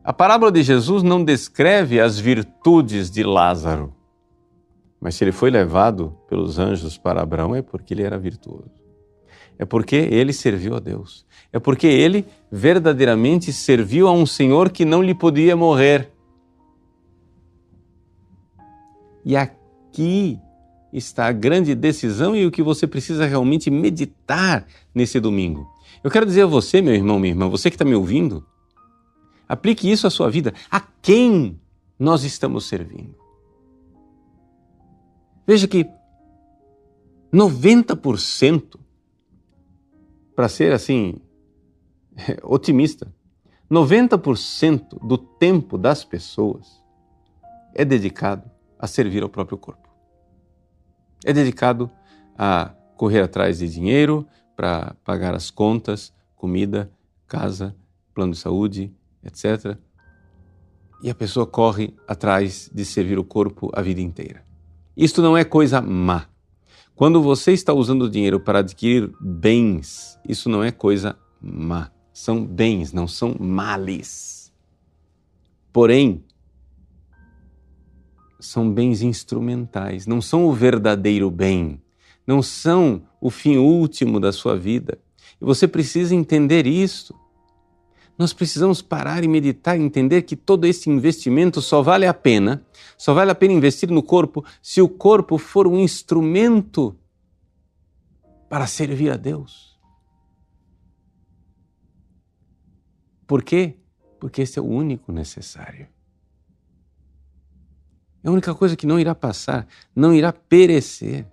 A 0.04 0.12
parábola 0.12 0.52
de 0.52 0.64
Jesus 0.64 1.04
não 1.04 1.24
descreve 1.24 2.02
as 2.02 2.18
virtudes 2.20 3.12
de 3.12 3.24
Lázaro, 3.24 3.94
mas 5.00 5.16
se 5.16 5.24
ele 5.24 5.32
foi 5.32 5.52
levado 5.52 6.18
pelos 6.28 6.58
anjos 6.58 6.98
para 6.98 7.22
Abraão 7.22 7.56
é 7.56 7.62
porque 7.62 7.94
ele 7.94 8.04
era 8.04 8.18
virtuoso. 8.18 8.72
É 9.60 9.64
porque 9.64 9.96
ele 9.96 10.34
serviu 10.34 10.76
a 10.76 10.80
Deus. 10.80 11.26
É 11.52 11.60
porque 11.60 11.86
ele 11.86 12.26
verdadeiramente 12.52 13.54
serviu 13.54 14.08
a 14.08 14.12
um 14.12 14.26
Senhor 14.26 14.72
que 14.72 14.84
não 14.84 15.04
lhe 15.04 15.14
podia 15.14 15.56
morrer. 15.56 16.12
E 19.24 19.38
aqui 19.38 20.40
está 20.94 21.28
a 21.28 21.32
grande 21.32 21.74
decisão 21.74 22.36
e 22.36 22.46
o 22.46 22.52
que 22.52 22.62
você 22.62 22.86
precisa 22.86 23.26
realmente 23.26 23.72
meditar 23.72 24.66
nesse 24.94 25.20
domingo. 25.20 25.68
Eu 26.04 26.12
quero 26.12 26.26
dizer 26.26 26.44
a 26.44 26.48
você, 26.48 26.82
meu 26.82 26.94
irmão, 26.94 27.20
minha 27.20 27.34
irmã, 27.34 27.50
você 27.50 27.70
que 27.70 27.76
está 27.76 27.84
me 27.84 27.96
ouvindo, 27.96 28.46
aplique 29.50 29.90
isso 29.90 30.06
à 30.06 30.10
sua 30.10 30.30
vida. 30.30 30.54
A 30.70 30.80
quem 30.80 31.60
nós 31.98 32.24
estamos 32.24 32.66
servindo? 32.66 33.16
Veja 35.48 35.68
que 35.68 35.90
90% 37.34 38.80
para 40.36 40.48
ser 40.48 40.74
assim, 40.74 41.16
otimista, 42.44 43.14
90% 43.72 45.06
do 45.06 45.18
tempo 45.18 45.78
das 45.78 46.04
pessoas 46.04 46.84
é 47.74 47.84
dedicado 47.84 48.50
a 48.78 48.86
servir 48.86 49.24
ao 49.24 49.30
próprio 49.30 49.58
corpo. 49.58 49.93
É 51.26 51.32
dedicado 51.32 51.90
a 52.38 52.74
correr 52.98 53.22
atrás 53.22 53.60
de 53.60 53.70
dinheiro 53.70 54.28
para 54.56 54.96
pagar 55.04 55.34
as 55.34 55.50
contas, 55.50 56.14
comida, 56.36 56.92
casa, 57.28 57.76
plano 58.14 58.34
de 58.34 58.40
saúde, 58.40 58.94
etc. 59.24 59.78
E 61.02 61.10
a 61.10 61.16
pessoa 61.16 61.46
corre 61.46 61.94
atrás 62.08 62.70
de 62.74 62.86
servir 62.86 63.18
o 63.18 63.24
corpo 63.24 63.72
a 63.74 63.82
vida 63.82 64.02
inteira. 64.02 64.44
Isto 64.96 65.22
não 65.22 65.36
é 65.36 65.44
coisa 65.44 65.82
má. 65.82 66.28
Quando 66.96 67.22
você 67.22 67.52
está 67.52 67.74
usando 67.74 68.04
o 68.04 68.10
dinheiro 68.10 68.40
para 68.40 68.60
adquirir 68.60 69.12
bens, 69.20 70.20
isso 70.28 70.48
não 70.48 70.64
é 70.64 70.72
coisa 70.72 71.18
má. 71.42 71.92
São 72.14 72.46
bens, 72.46 72.94
não 72.94 73.08
são 73.08 73.36
males. 73.40 74.54
Porém, 75.72 76.24
são 78.46 78.72
bens 78.72 79.02
instrumentais, 79.02 80.06
não 80.06 80.22
são 80.22 80.46
o 80.46 80.54
verdadeiro 80.54 81.32
bem, 81.32 81.82
não 82.26 82.42
são 82.42 83.04
o 83.20 83.30
fim 83.30 83.58
último 83.58 84.20
da 84.20 84.32
sua 84.32 84.58
vida. 84.58 85.00
E 85.42 85.46
você 85.46 85.68
precisa 85.68 86.14
entender 86.14 86.68
isso. 86.68 87.16
Nós 88.18 88.32
precisamos 88.32 88.82
parar 88.82 89.24
e 89.24 89.28
meditar 89.28 89.80
entender 89.80 90.22
que 90.22 90.36
todo 90.36 90.66
esse 90.66 90.90
investimento 90.90 91.62
só 91.62 91.82
vale 91.82 92.06
a 92.06 92.14
pena, 92.14 92.66
só 92.98 93.14
vale 93.14 93.32
a 93.32 93.36
pena 93.36 93.54
investir 93.54 93.90
no 93.90 94.04
corpo 94.04 94.46
se 94.62 94.82
o 94.82 94.88
corpo 94.88 95.38
for 95.38 95.68
um 95.68 95.80
instrumento 95.80 96.96
para 98.50 98.68
servir 98.68 99.12
a 99.12 99.18
Deus. 99.18 99.80
Por 103.26 103.42
quê? 103.42 103.78
Porque 104.20 104.44
esse 104.44 104.60
é 104.60 104.62
o 104.62 104.66
único 104.66 105.12
necessário. 105.12 105.88
É 108.24 108.30
a 108.30 108.32
única 108.32 108.56
coisa 108.56 108.76
que 108.76 108.88
não 108.88 109.00
irá 109.00 109.14
passar, 109.14 109.68
não 109.96 110.14
irá 110.14 110.32
perecer. 110.32 111.26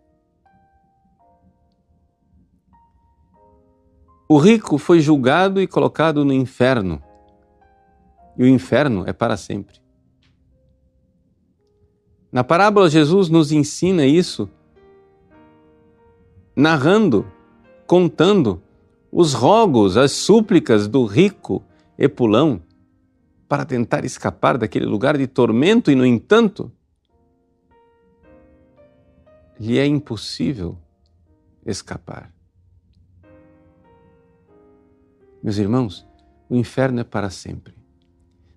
O 4.29 4.39
rico 4.39 4.77
foi 4.79 5.01
julgado 5.01 5.61
e 5.61 5.67
colocado 5.67 6.25
no 6.25 6.33
inferno. 6.33 7.03
E 8.37 8.43
o 8.43 8.47
inferno 8.47 9.05
é 9.07 9.13
para 9.13 9.37
sempre. 9.37 9.81
Na 12.33 12.45
parábola, 12.45 12.89
Jesus 12.89 13.29
nos 13.29 13.51
ensina 13.51 14.07
isso, 14.07 14.49
narrando, 16.55 17.27
contando 17.87 18.63
os 19.11 19.33
rogos, 19.33 19.97
as 19.97 20.13
súplicas 20.13 20.87
do 20.87 21.05
rico 21.05 21.65
Epulão 21.99 22.63
para 23.49 23.65
tentar 23.65 24.05
escapar 24.05 24.57
daquele 24.57 24.87
lugar 24.87 25.19
de 25.19 25.27
tormento 25.27 25.91
e, 25.91 25.97
no 25.97 26.07
entanto, 26.07 26.71
lhe 29.61 29.79
é 29.79 29.87
impossível 29.87 30.79
escapar. 31.67 32.33
Meus 35.43 35.59
irmãos, 35.59 36.07
o 36.49 36.57
inferno 36.57 37.01
é 37.01 37.05
para 37.05 37.29
sempre. 37.29 37.75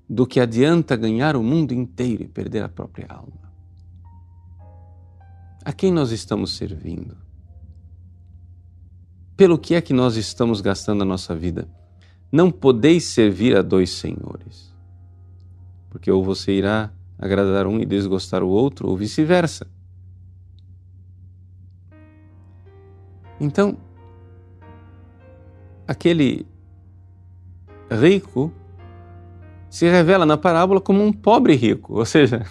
Do 0.09 0.25
que 0.25 0.39
adianta 0.39 0.95
ganhar 0.95 1.35
o 1.35 1.43
mundo 1.43 1.73
inteiro 1.73 2.23
e 2.23 2.27
perder 2.29 2.63
a 2.63 2.69
própria 2.69 3.07
alma? 3.09 3.51
A 5.65 5.73
quem 5.73 5.91
nós 5.91 6.11
estamos 6.11 6.55
servindo? 6.55 7.17
Pelo 9.35 9.57
que 9.57 9.75
é 9.75 9.81
que 9.81 9.91
nós 9.91 10.15
estamos 10.15 10.61
gastando 10.61 11.01
a 11.01 11.05
nossa 11.05 11.35
vida? 11.35 11.67
Não 12.31 12.49
podeis 12.49 13.03
servir 13.03 13.57
a 13.57 13.61
dois 13.61 13.89
senhores, 13.91 14.73
porque 15.89 16.09
ou 16.09 16.23
você 16.23 16.53
irá 16.53 16.93
agradar 17.17 17.67
um 17.67 17.79
e 17.79 17.85
desgostar 17.85 18.41
o 18.41 18.47
outro, 18.47 18.87
ou 18.87 18.95
vice-versa. 18.95 19.67
Então, 23.43 23.77
aquele 25.85 26.47
rico 27.91 28.53
se 29.69 29.85
revela 29.89 30.25
na 30.25 30.37
parábola 30.37 30.79
como 30.79 31.03
um 31.03 31.11
pobre 31.11 31.53
rico, 31.53 31.93
ou 31.95 32.05
seja, 32.05 32.45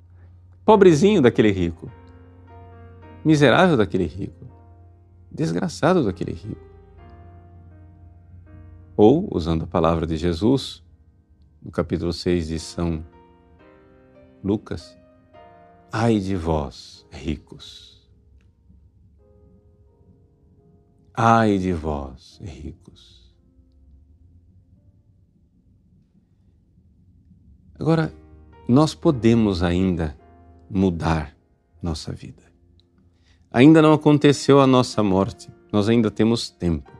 pobrezinho 0.66 1.22
daquele 1.22 1.50
rico, 1.50 1.90
miserável 3.24 3.74
daquele 3.74 4.04
rico, 4.04 4.44
desgraçado 5.32 6.04
daquele 6.04 6.32
rico. 6.32 6.68
Ou, 8.98 9.26
usando 9.34 9.64
a 9.64 9.66
palavra 9.66 10.06
de 10.06 10.18
Jesus, 10.18 10.84
no 11.62 11.70
capítulo 11.70 12.12
6 12.12 12.48
de 12.48 12.58
São 12.58 13.02
Lucas, 14.44 14.94
ai 15.90 16.18
de 16.18 16.36
vós, 16.36 17.06
ricos. 17.10 17.97
Ai 21.20 21.58
de 21.58 21.72
vós, 21.72 22.38
ricos 22.40 23.34
Agora, 27.76 28.14
nós 28.68 28.94
podemos 28.94 29.64
ainda 29.64 30.16
mudar 30.70 31.36
nossa 31.82 32.12
vida. 32.12 32.44
Ainda 33.50 33.82
não 33.82 33.92
aconteceu 33.92 34.60
a 34.60 34.66
nossa 34.66 35.02
morte, 35.02 35.50
nós 35.72 35.88
ainda 35.88 36.08
temos 36.08 36.50
tempo. 36.50 36.92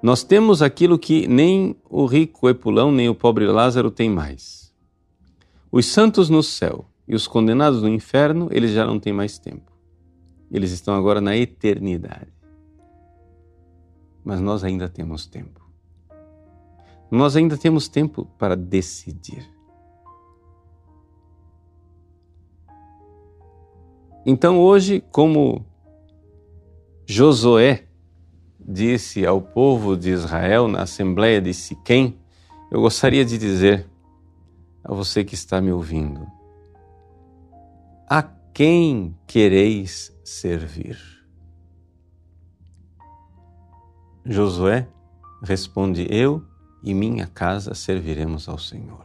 Nós 0.00 0.22
temos 0.22 0.62
aquilo 0.62 0.96
que 0.96 1.26
nem 1.26 1.74
o 1.90 2.06
rico 2.06 2.48
Epulão 2.48 2.92
nem 2.92 3.08
o 3.08 3.16
pobre 3.16 3.46
Lázaro 3.46 3.90
têm 3.90 4.08
mais. 4.08 4.72
Os 5.72 5.86
santos 5.86 6.30
no 6.30 6.40
céu 6.40 6.86
e 7.08 7.16
os 7.16 7.26
condenados 7.26 7.82
no 7.82 7.88
inferno, 7.88 8.48
eles 8.52 8.70
já 8.70 8.86
não 8.86 9.00
têm 9.00 9.12
mais 9.12 9.40
tempo. 9.40 9.72
Eles 10.52 10.70
estão 10.70 10.94
agora 10.94 11.20
na 11.20 11.36
eternidade. 11.36 12.41
Mas 14.24 14.40
nós 14.40 14.62
ainda 14.64 14.88
temos 14.88 15.26
tempo. 15.26 15.60
Nós 17.10 17.36
ainda 17.36 17.58
temos 17.58 17.88
tempo 17.88 18.24
para 18.38 18.56
decidir. 18.56 19.46
Então, 24.24 24.60
hoje, 24.60 25.02
como 25.10 25.66
Josué 27.04 27.86
disse 28.58 29.26
ao 29.26 29.42
povo 29.42 29.96
de 29.96 30.10
Israel 30.10 30.68
na 30.68 30.82
Assembleia 30.82 31.40
de 31.40 31.52
Siquém, 31.52 32.18
eu 32.70 32.80
gostaria 32.80 33.24
de 33.24 33.36
dizer 33.36 33.86
a 34.84 34.94
você 34.94 35.24
que 35.24 35.34
está 35.34 35.60
me 35.60 35.72
ouvindo: 35.72 36.26
a 38.08 38.22
quem 38.22 39.14
quereis 39.26 40.16
servir? 40.24 41.11
Josué 44.24 44.86
responde: 45.42 46.06
Eu 46.08 46.44
e 46.82 46.94
minha 46.94 47.26
casa 47.26 47.74
serviremos 47.74 48.48
ao 48.48 48.58
Senhor. 48.58 49.04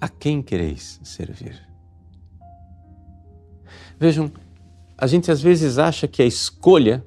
A 0.00 0.08
quem 0.08 0.42
quereis 0.42 1.00
servir? 1.02 1.60
Vejam, 3.98 4.32
a 4.96 5.06
gente 5.06 5.30
às 5.30 5.40
vezes 5.40 5.78
acha 5.78 6.06
que 6.06 6.22
a 6.22 6.26
escolha, 6.26 7.04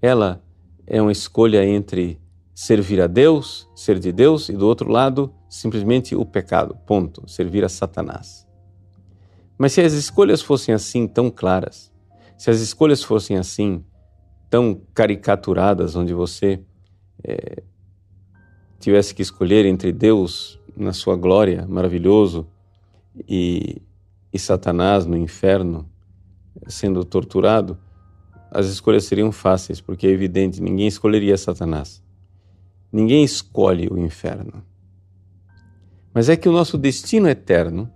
ela 0.00 0.42
é 0.86 1.00
uma 1.00 1.12
escolha 1.12 1.64
entre 1.64 2.20
servir 2.54 3.00
a 3.00 3.06
Deus, 3.06 3.68
ser 3.74 3.98
de 3.98 4.12
Deus, 4.12 4.48
e 4.48 4.52
do 4.52 4.66
outro 4.66 4.90
lado, 4.90 5.32
simplesmente 5.48 6.14
o 6.14 6.24
pecado, 6.24 6.76
ponto, 6.86 7.28
servir 7.28 7.64
a 7.64 7.68
Satanás. 7.68 8.46
Mas 9.58 9.72
se 9.72 9.80
as 9.80 9.92
escolhas 9.92 10.42
fossem 10.42 10.74
assim 10.74 11.06
tão 11.06 11.30
claras, 11.30 11.92
se 12.36 12.50
as 12.50 12.60
escolhas 12.60 13.02
fossem 13.02 13.36
assim 13.36 13.84
tão 14.54 14.80
caricaturadas, 14.94 15.96
onde 15.96 16.14
você 16.14 16.60
é, 17.24 17.60
tivesse 18.78 19.12
que 19.12 19.20
escolher 19.20 19.66
entre 19.66 19.90
Deus 19.90 20.60
na 20.76 20.92
sua 20.92 21.16
glória, 21.16 21.66
maravilhoso, 21.66 22.46
e 23.28 23.82
e 24.32 24.38
Satanás 24.38 25.06
no 25.06 25.16
inferno 25.16 25.90
sendo 26.68 27.04
torturado, 27.04 27.76
as 28.48 28.66
escolhas 28.66 29.04
seriam 29.04 29.32
fáceis, 29.32 29.80
porque 29.80 30.06
é 30.06 30.10
evidente, 30.10 30.62
ninguém 30.62 30.86
escolheria 30.86 31.36
Satanás. 31.36 32.00
Ninguém 32.92 33.24
escolhe 33.24 33.88
o 33.90 33.98
inferno. 33.98 34.64
Mas 36.12 36.28
é 36.28 36.36
que 36.36 36.48
o 36.48 36.52
nosso 36.52 36.78
destino 36.78 37.28
eterno, 37.28 37.90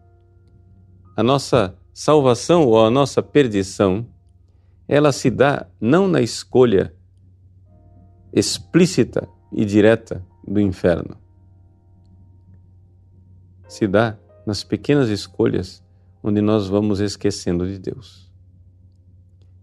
a 1.16 1.22
nossa 1.22 1.76
salvação 1.94 2.66
ou 2.66 2.84
a 2.84 2.90
nossa 2.90 3.22
perdição, 3.22 4.04
ela 4.88 5.12
se 5.12 5.30
dá 5.30 5.66
não 5.78 6.08
na 6.08 6.22
escolha 6.22 6.94
explícita 8.32 9.28
e 9.52 9.64
direta 9.64 10.24
do 10.46 10.58
inferno. 10.58 11.16
Se 13.68 13.86
dá 13.86 14.18
nas 14.46 14.64
pequenas 14.64 15.10
escolhas 15.10 15.84
onde 16.22 16.40
nós 16.40 16.66
vamos 16.68 17.00
esquecendo 17.00 17.66
de 17.66 17.78
Deus. 17.78 18.32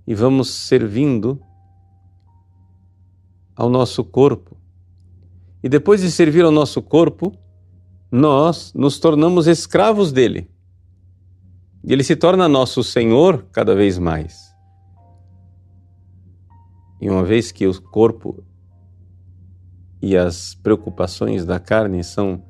E 0.06 0.14
vamos 0.14 0.52
servindo 0.52 1.42
ao 3.56 3.68
nosso 3.68 4.04
corpo. 4.04 4.56
E 5.64 5.68
depois 5.68 6.02
de 6.02 6.12
servir 6.12 6.46
ao 6.46 6.52
nosso 6.52 6.84
corpo, 6.84 7.36
nós 8.12 8.72
nos 8.76 9.00
tornamos 9.00 9.48
escravos 9.48 10.12
dele. 10.12 10.48
E 11.84 11.92
ele 11.92 12.04
se 12.04 12.16
torna 12.16 12.48
nosso 12.48 12.84
Senhor 12.84 13.48
cada 13.52 13.74
vez 13.74 13.98
mais. 13.98 14.55
E 17.06 17.10
uma 17.10 17.24
vez 17.24 17.52
que 17.52 17.68
o 17.68 17.82
corpo 17.84 18.44
e 20.02 20.18
as 20.18 20.56
preocupações 20.56 21.46
da 21.46 21.60
carne 21.60 22.04
são 22.04 22.44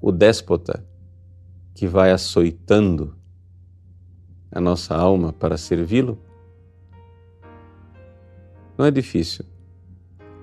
o 0.00 0.12
déspota 0.12 0.86
que 1.74 1.84
vai 1.84 2.12
açoitando 2.12 3.16
a 4.52 4.60
nossa 4.60 4.94
alma 4.94 5.32
para 5.32 5.56
servi-lo, 5.56 6.22
não 8.78 8.86
é 8.86 8.92
difícil 8.92 9.44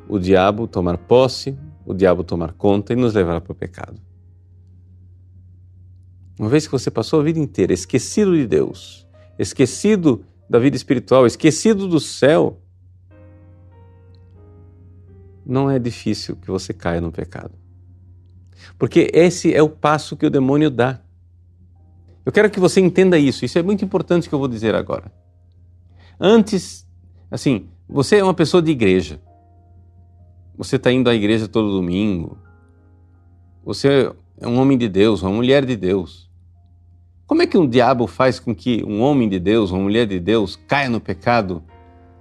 o 0.10 0.20
diabo 0.20 0.68
tomar 0.68 0.98
posse, 0.98 1.58
o 1.86 1.94
diabo 1.94 2.22
tomar 2.22 2.52
conta 2.52 2.92
e 2.92 2.98
nos 2.98 3.14
levar 3.14 3.40
para 3.40 3.54
o 3.54 3.56
pecado. 3.56 3.98
Uma 6.38 6.50
vez 6.50 6.66
que 6.66 6.74
você 6.74 6.92
passou 6.92 7.22
a 7.22 7.24
vida 7.24 7.40
inteira 7.40 7.72
esquecido 7.72 8.36
de 8.36 8.46
Deus, 8.46 9.08
esquecido 9.40 10.26
da 10.50 10.60
vida 10.60 10.76
espiritual, 10.76 11.26
esquecido 11.26 11.88
do 11.88 12.02
céu, 12.02 12.62
não 15.46 15.70
é 15.70 15.78
difícil 15.78 16.36
que 16.36 16.48
você 16.48 16.74
caia 16.74 17.00
no 17.00 17.12
pecado. 17.12 17.54
Porque 18.78 19.10
esse 19.14 19.54
é 19.54 19.62
o 19.62 19.70
passo 19.70 20.18
que 20.18 20.26
o 20.26 20.30
demônio 20.30 20.70
dá. 20.70 21.00
Eu 22.26 22.32
quero 22.32 22.50
que 22.50 22.60
você 22.60 22.82
entenda 22.82 23.18
isso, 23.20 23.46
isso 23.46 23.60
é 23.60 23.64
muito 23.64 23.86
importante 23.86 24.28
que 24.28 24.34
eu 24.34 24.40
vou 24.40 24.48
dizer 24.48 24.74
agora. 24.74 25.12
Antes, 26.20 26.88
assim, 27.30 27.70
você 27.88 28.18
é 28.18 28.24
uma 28.24 28.34
pessoa 28.34 28.64
de 28.64 28.72
igreja, 28.72 29.22
você 30.58 30.78
está 30.78 30.92
indo 30.92 31.10
à 31.10 31.14
igreja 31.14 31.48
todo 31.48 31.70
domingo, 31.70 32.38
você 33.64 34.12
é 34.40 34.48
um 34.48 34.58
homem 34.60 34.78
de 34.78 34.90
Deus, 34.90 35.22
uma 35.22 35.32
mulher 35.32 35.66
de 35.66 35.76
Deus. 35.76 36.30
Como 37.28 37.42
é 37.42 37.48
que 37.48 37.58
um 37.58 37.68
diabo 37.68 38.08
faz 38.08 38.40
com 38.40 38.56
que 38.56 38.84
um 38.84 39.02
homem 39.02 39.30
de 39.30 39.40
Deus, 39.40 39.72
uma 39.72 39.82
mulher 39.82 40.08
de 40.08 40.20
Deus, 40.20 40.56
caia 40.56 40.90
no 40.90 41.00
pecado 41.00 41.64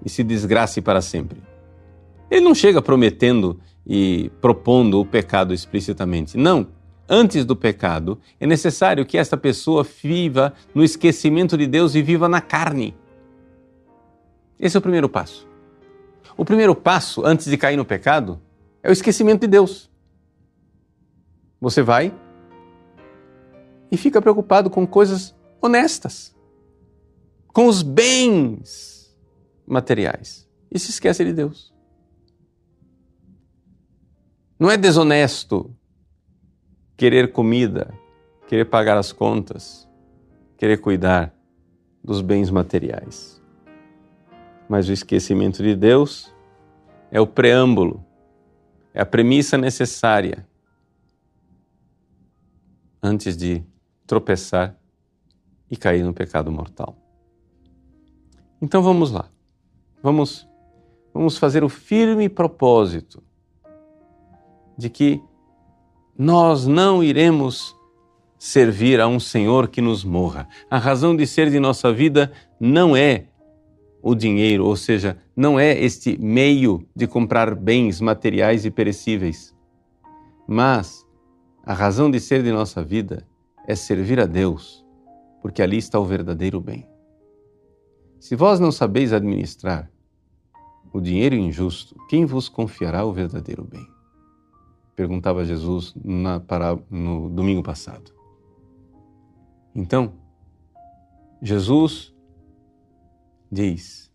e 0.04 0.10
se 0.10 0.22
desgrace 0.22 0.82
para 0.82 1.00
sempre? 1.00 1.53
Ele 2.34 2.44
não 2.44 2.52
chega 2.52 2.82
prometendo 2.82 3.60
e 3.86 4.28
propondo 4.40 4.98
o 4.98 5.06
pecado 5.06 5.54
explicitamente. 5.54 6.36
Não. 6.36 6.66
Antes 7.08 7.44
do 7.44 7.54
pecado, 7.54 8.18
é 8.40 8.46
necessário 8.46 9.06
que 9.06 9.16
esta 9.16 9.36
pessoa 9.36 9.84
viva 9.84 10.52
no 10.74 10.82
esquecimento 10.82 11.56
de 11.56 11.64
Deus 11.68 11.94
e 11.94 12.02
viva 12.02 12.28
na 12.28 12.40
carne. 12.40 12.92
Esse 14.58 14.76
é 14.76 14.80
o 14.80 14.82
primeiro 14.82 15.08
passo. 15.08 15.46
O 16.36 16.44
primeiro 16.44 16.74
passo, 16.74 17.24
antes 17.24 17.46
de 17.46 17.56
cair 17.56 17.76
no 17.76 17.84
pecado, 17.84 18.40
é 18.82 18.88
o 18.88 18.92
esquecimento 18.92 19.42
de 19.42 19.46
Deus. 19.46 19.88
Você 21.60 21.82
vai 21.82 22.12
e 23.92 23.96
fica 23.96 24.20
preocupado 24.20 24.68
com 24.68 24.84
coisas 24.84 25.36
honestas, 25.62 26.34
com 27.52 27.68
os 27.68 27.80
bens 27.80 29.16
materiais 29.64 30.48
e 30.68 30.80
se 30.80 30.90
esquece 30.90 31.24
de 31.24 31.32
Deus. 31.32 31.73
Não 34.64 34.70
é 34.70 34.78
desonesto 34.78 35.76
querer 36.96 37.32
comida, 37.32 37.92
querer 38.48 38.64
pagar 38.64 38.96
as 38.96 39.12
contas, 39.12 39.86
querer 40.56 40.78
cuidar 40.78 41.34
dos 42.02 42.22
bens 42.22 42.48
materiais. 42.48 43.42
Mas 44.66 44.88
o 44.88 44.92
esquecimento 44.94 45.62
de 45.62 45.76
Deus 45.76 46.34
é 47.10 47.20
o 47.20 47.26
preâmbulo, 47.26 48.02
é 48.94 49.02
a 49.02 49.04
premissa 49.04 49.58
necessária 49.58 50.48
antes 53.02 53.36
de 53.36 53.62
tropeçar 54.06 54.74
e 55.70 55.76
cair 55.76 56.02
no 56.02 56.14
pecado 56.14 56.50
mortal. 56.50 56.96
Então 58.62 58.82
vamos 58.82 59.10
lá. 59.10 59.28
Vamos 60.02 60.48
vamos 61.12 61.36
fazer 61.36 61.62
o 61.62 61.68
firme 61.68 62.30
propósito 62.30 63.22
de 64.76 64.88
que 64.88 65.20
nós 66.16 66.66
não 66.66 67.02
iremos 67.02 67.74
servir 68.38 69.00
a 69.00 69.08
um 69.08 69.18
Senhor 69.18 69.68
que 69.68 69.80
nos 69.80 70.04
morra. 70.04 70.48
A 70.70 70.78
razão 70.78 71.16
de 71.16 71.26
ser 71.26 71.50
de 71.50 71.58
nossa 71.58 71.92
vida 71.92 72.30
não 72.60 72.96
é 72.96 73.26
o 74.02 74.14
dinheiro, 74.14 74.66
ou 74.66 74.76
seja, 74.76 75.16
não 75.34 75.58
é 75.58 75.72
este 75.82 76.18
meio 76.18 76.86
de 76.94 77.06
comprar 77.06 77.54
bens 77.54 78.02
materiais 78.02 78.66
e 78.66 78.70
perecíveis. 78.70 79.54
Mas 80.46 81.04
a 81.64 81.72
razão 81.72 82.10
de 82.10 82.20
ser 82.20 82.42
de 82.42 82.52
nossa 82.52 82.84
vida 82.84 83.26
é 83.66 83.74
servir 83.74 84.20
a 84.20 84.26
Deus, 84.26 84.84
porque 85.40 85.62
ali 85.62 85.78
está 85.78 85.98
o 85.98 86.04
verdadeiro 86.04 86.60
bem. 86.60 86.86
Se 88.20 88.36
vós 88.36 88.60
não 88.60 88.70
sabeis 88.70 89.12
administrar 89.12 89.90
o 90.92 91.00
dinheiro 91.00 91.34
injusto, 91.34 91.96
quem 92.08 92.26
vos 92.26 92.48
confiará 92.48 93.04
o 93.04 93.12
verdadeiro 93.12 93.64
bem? 93.64 93.93
Perguntava 94.94 95.44
Jesus 95.44 95.94
na, 96.02 96.40
para, 96.40 96.78
no 96.90 97.28
domingo 97.28 97.62
passado. 97.62 98.12
Então, 99.74 100.12
Jesus 101.42 102.14
diz: 103.50 104.10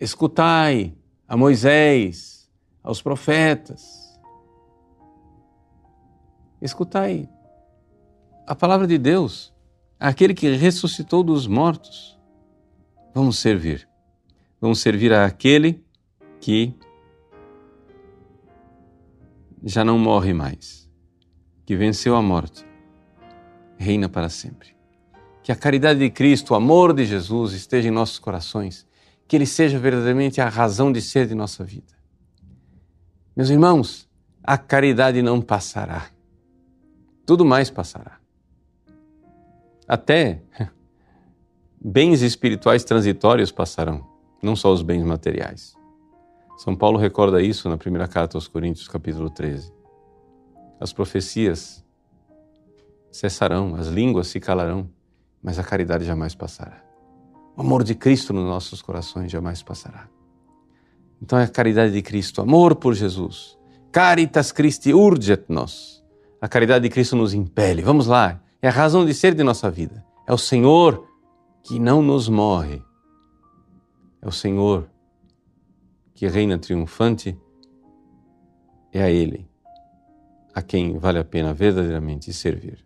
Escutai 0.00 0.94
a 1.26 1.36
Moisés, 1.36 2.38
aos 2.82 3.02
profetas. 3.02 4.18
Escutai 6.60 7.28
a 8.46 8.54
palavra 8.54 8.86
de 8.86 8.96
Deus, 8.96 9.52
aquele 10.00 10.32
que 10.32 10.48
ressuscitou 10.56 11.22
dos 11.22 11.46
mortos. 11.46 12.18
Vamos 13.14 13.38
servir. 13.38 13.88
Vamos 14.60 14.80
servir 14.80 15.12
àquele 15.12 15.84
que 16.40 16.74
já 19.62 19.84
não 19.84 19.98
morre 19.98 20.32
mais, 20.32 20.88
que 21.64 21.76
venceu 21.76 22.14
a 22.14 22.22
morte, 22.22 22.64
reina 23.76 24.08
para 24.08 24.28
sempre. 24.28 24.76
Que 25.42 25.52
a 25.52 25.56
caridade 25.56 26.00
de 26.00 26.10
Cristo, 26.10 26.52
o 26.52 26.56
amor 26.56 26.92
de 26.92 27.04
Jesus 27.04 27.52
esteja 27.52 27.88
em 27.88 27.92
nossos 27.92 28.18
corações, 28.18 28.86
que 29.26 29.36
Ele 29.36 29.46
seja 29.46 29.78
verdadeiramente 29.78 30.40
a 30.40 30.48
razão 30.48 30.90
de 30.92 31.00
ser 31.00 31.26
de 31.26 31.34
nossa 31.34 31.64
vida. 31.64 31.96
Meus 33.36 33.50
irmãos, 33.50 34.08
a 34.42 34.58
caridade 34.58 35.22
não 35.22 35.40
passará, 35.40 36.10
tudo 37.24 37.44
mais 37.44 37.70
passará. 37.70 38.18
Até 39.86 40.42
bens 41.80 42.20
espirituais 42.20 42.84
transitórios 42.84 43.52
passarão, 43.52 44.06
não 44.42 44.56
só 44.56 44.72
os 44.72 44.82
bens 44.82 45.02
materiais. 45.02 45.77
São 46.58 46.74
Paulo 46.74 46.98
recorda 46.98 47.40
isso 47.40 47.68
na 47.68 47.78
primeira 47.78 48.08
carta 48.08 48.36
aos 48.36 48.48
Coríntios, 48.48 48.88
capítulo 48.88 49.30
13. 49.30 49.72
As 50.80 50.92
profecias 50.92 51.84
cessarão, 53.12 53.76
as 53.76 53.86
línguas 53.86 54.26
se 54.26 54.40
calarão, 54.40 54.90
mas 55.40 55.56
a 55.60 55.62
caridade 55.62 56.04
jamais 56.04 56.34
passará. 56.34 56.82
O 57.56 57.60
amor 57.60 57.84
de 57.84 57.94
Cristo 57.94 58.32
nos 58.32 58.44
nossos 58.44 58.82
corações 58.82 59.30
jamais 59.30 59.62
passará. 59.62 60.08
Então 61.22 61.38
é 61.38 61.44
a 61.44 61.48
caridade 61.48 61.92
de 61.92 62.02
Cristo, 62.02 62.42
amor 62.42 62.74
por 62.74 62.92
Jesus. 62.92 63.56
Caritas 63.92 64.50
Christi 64.50 64.92
urget 64.92 65.44
nos. 65.48 66.04
A 66.40 66.48
caridade 66.48 66.82
de 66.82 66.90
Cristo 66.92 67.14
nos 67.14 67.34
impele. 67.34 67.82
Vamos 67.82 68.08
lá, 68.08 68.42
é 68.60 68.66
a 68.66 68.72
razão 68.72 69.06
de 69.06 69.14
ser 69.14 69.32
de 69.32 69.44
nossa 69.44 69.70
vida. 69.70 70.04
É 70.26 70.32
o 70.32 70.38
Senhor 70.38 71.06
que 71.62 71.78
não 71.78 72.02
nos 72.02 72.28
morre. 72.28 72.82
É 74.20 74.26
o 74.26 74.32
Senhor 74.32 74.90
que 76.18 76.26
reina 76.26 76.58
triunfante, 76.58 77.38
é 78.92 79.00
a 79.00 79.08
Ele 79.08 79.48
a 80.52 80.60
quem 80.60 80.98
vale 80.98 81.16
a 81.20 81.24
pena 81.24 81.54
verdadeiramente 81.54 82.32
servir. 82.32 82.84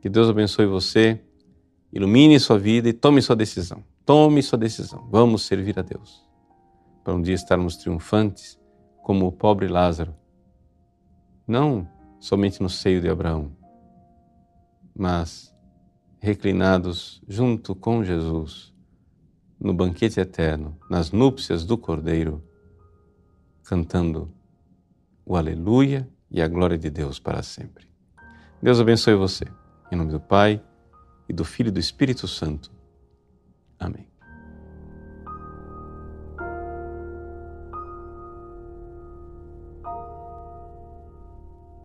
Que 0.00 0.08
Deus 0.08 0.28
abençoe 0.28 0.66
você, 0.66 1.22
ilumine 1.92 2.40
sua 2.40 2.58
vida 2.58 2.88
e 2.88 2.92
tome 2.92 3.22
sua 3.22 3.36
decisão. 3.36 3.84
Tome 4.04 4.42
sua 4.42 4.58
decisão. 4.58 5.06
Vamos 5.08 5.42
servir 5.42 5.78
a 5.78 5.82
Deus. 5.82 6.28
Para 7.04 7.14
um 7.14 7.22
dia 7.22 7.36
estarmos 7.36 7.76
triunfantes 7.76 8.58
como 9.04 9.28
o 9.28 9.30
pobre 9.32 9.68
Lázaro. 9.68 10.12
Não 11.46 11.88
somente 12.18 12.60
no 12.60 12.68
seio 12.68 13.00
de 13.00 13.08
Abraão, 13.08 13.52
mas 14.92 15.54
reclinados 16.18 17.22
junto 17.28 17.76
com 17.76 18.02
Jesus 18.02 18.74
no 19.60 19.74
banquete 19.74 20.20
eterno, 20.20 20.76
nas 20.88 21.10
núpcias 21.10 21.64
do 21.64 21.76
Cordeiro, 21.76 22.42
cantando 23.64 24.32
o 25.24 25.36
Aleluia 25.36 26.08
e 26.30 26.40
a 26.40 26.48
glória 26.48 26.78
de 26.78 26.90
Deus 26.90 27.18
para 27.18 27.42
sempre. 27.42 27.86
Deus 28.62 28.80
abençoe 28.80 29.14
você. 29.14 29.46
Em 29.90 29.96
nome 29.96 30.12
do 30.12 30.20
Pai, 30.20 30.62
e 31.28 31.32
do 31.32 31.44
Filho 31.44 31.68
e 31.68 31.72
do 31.72 31.78
Espírito 31.78 32.26
Santo. 32.26 32.72
Amém. 33.78 34.08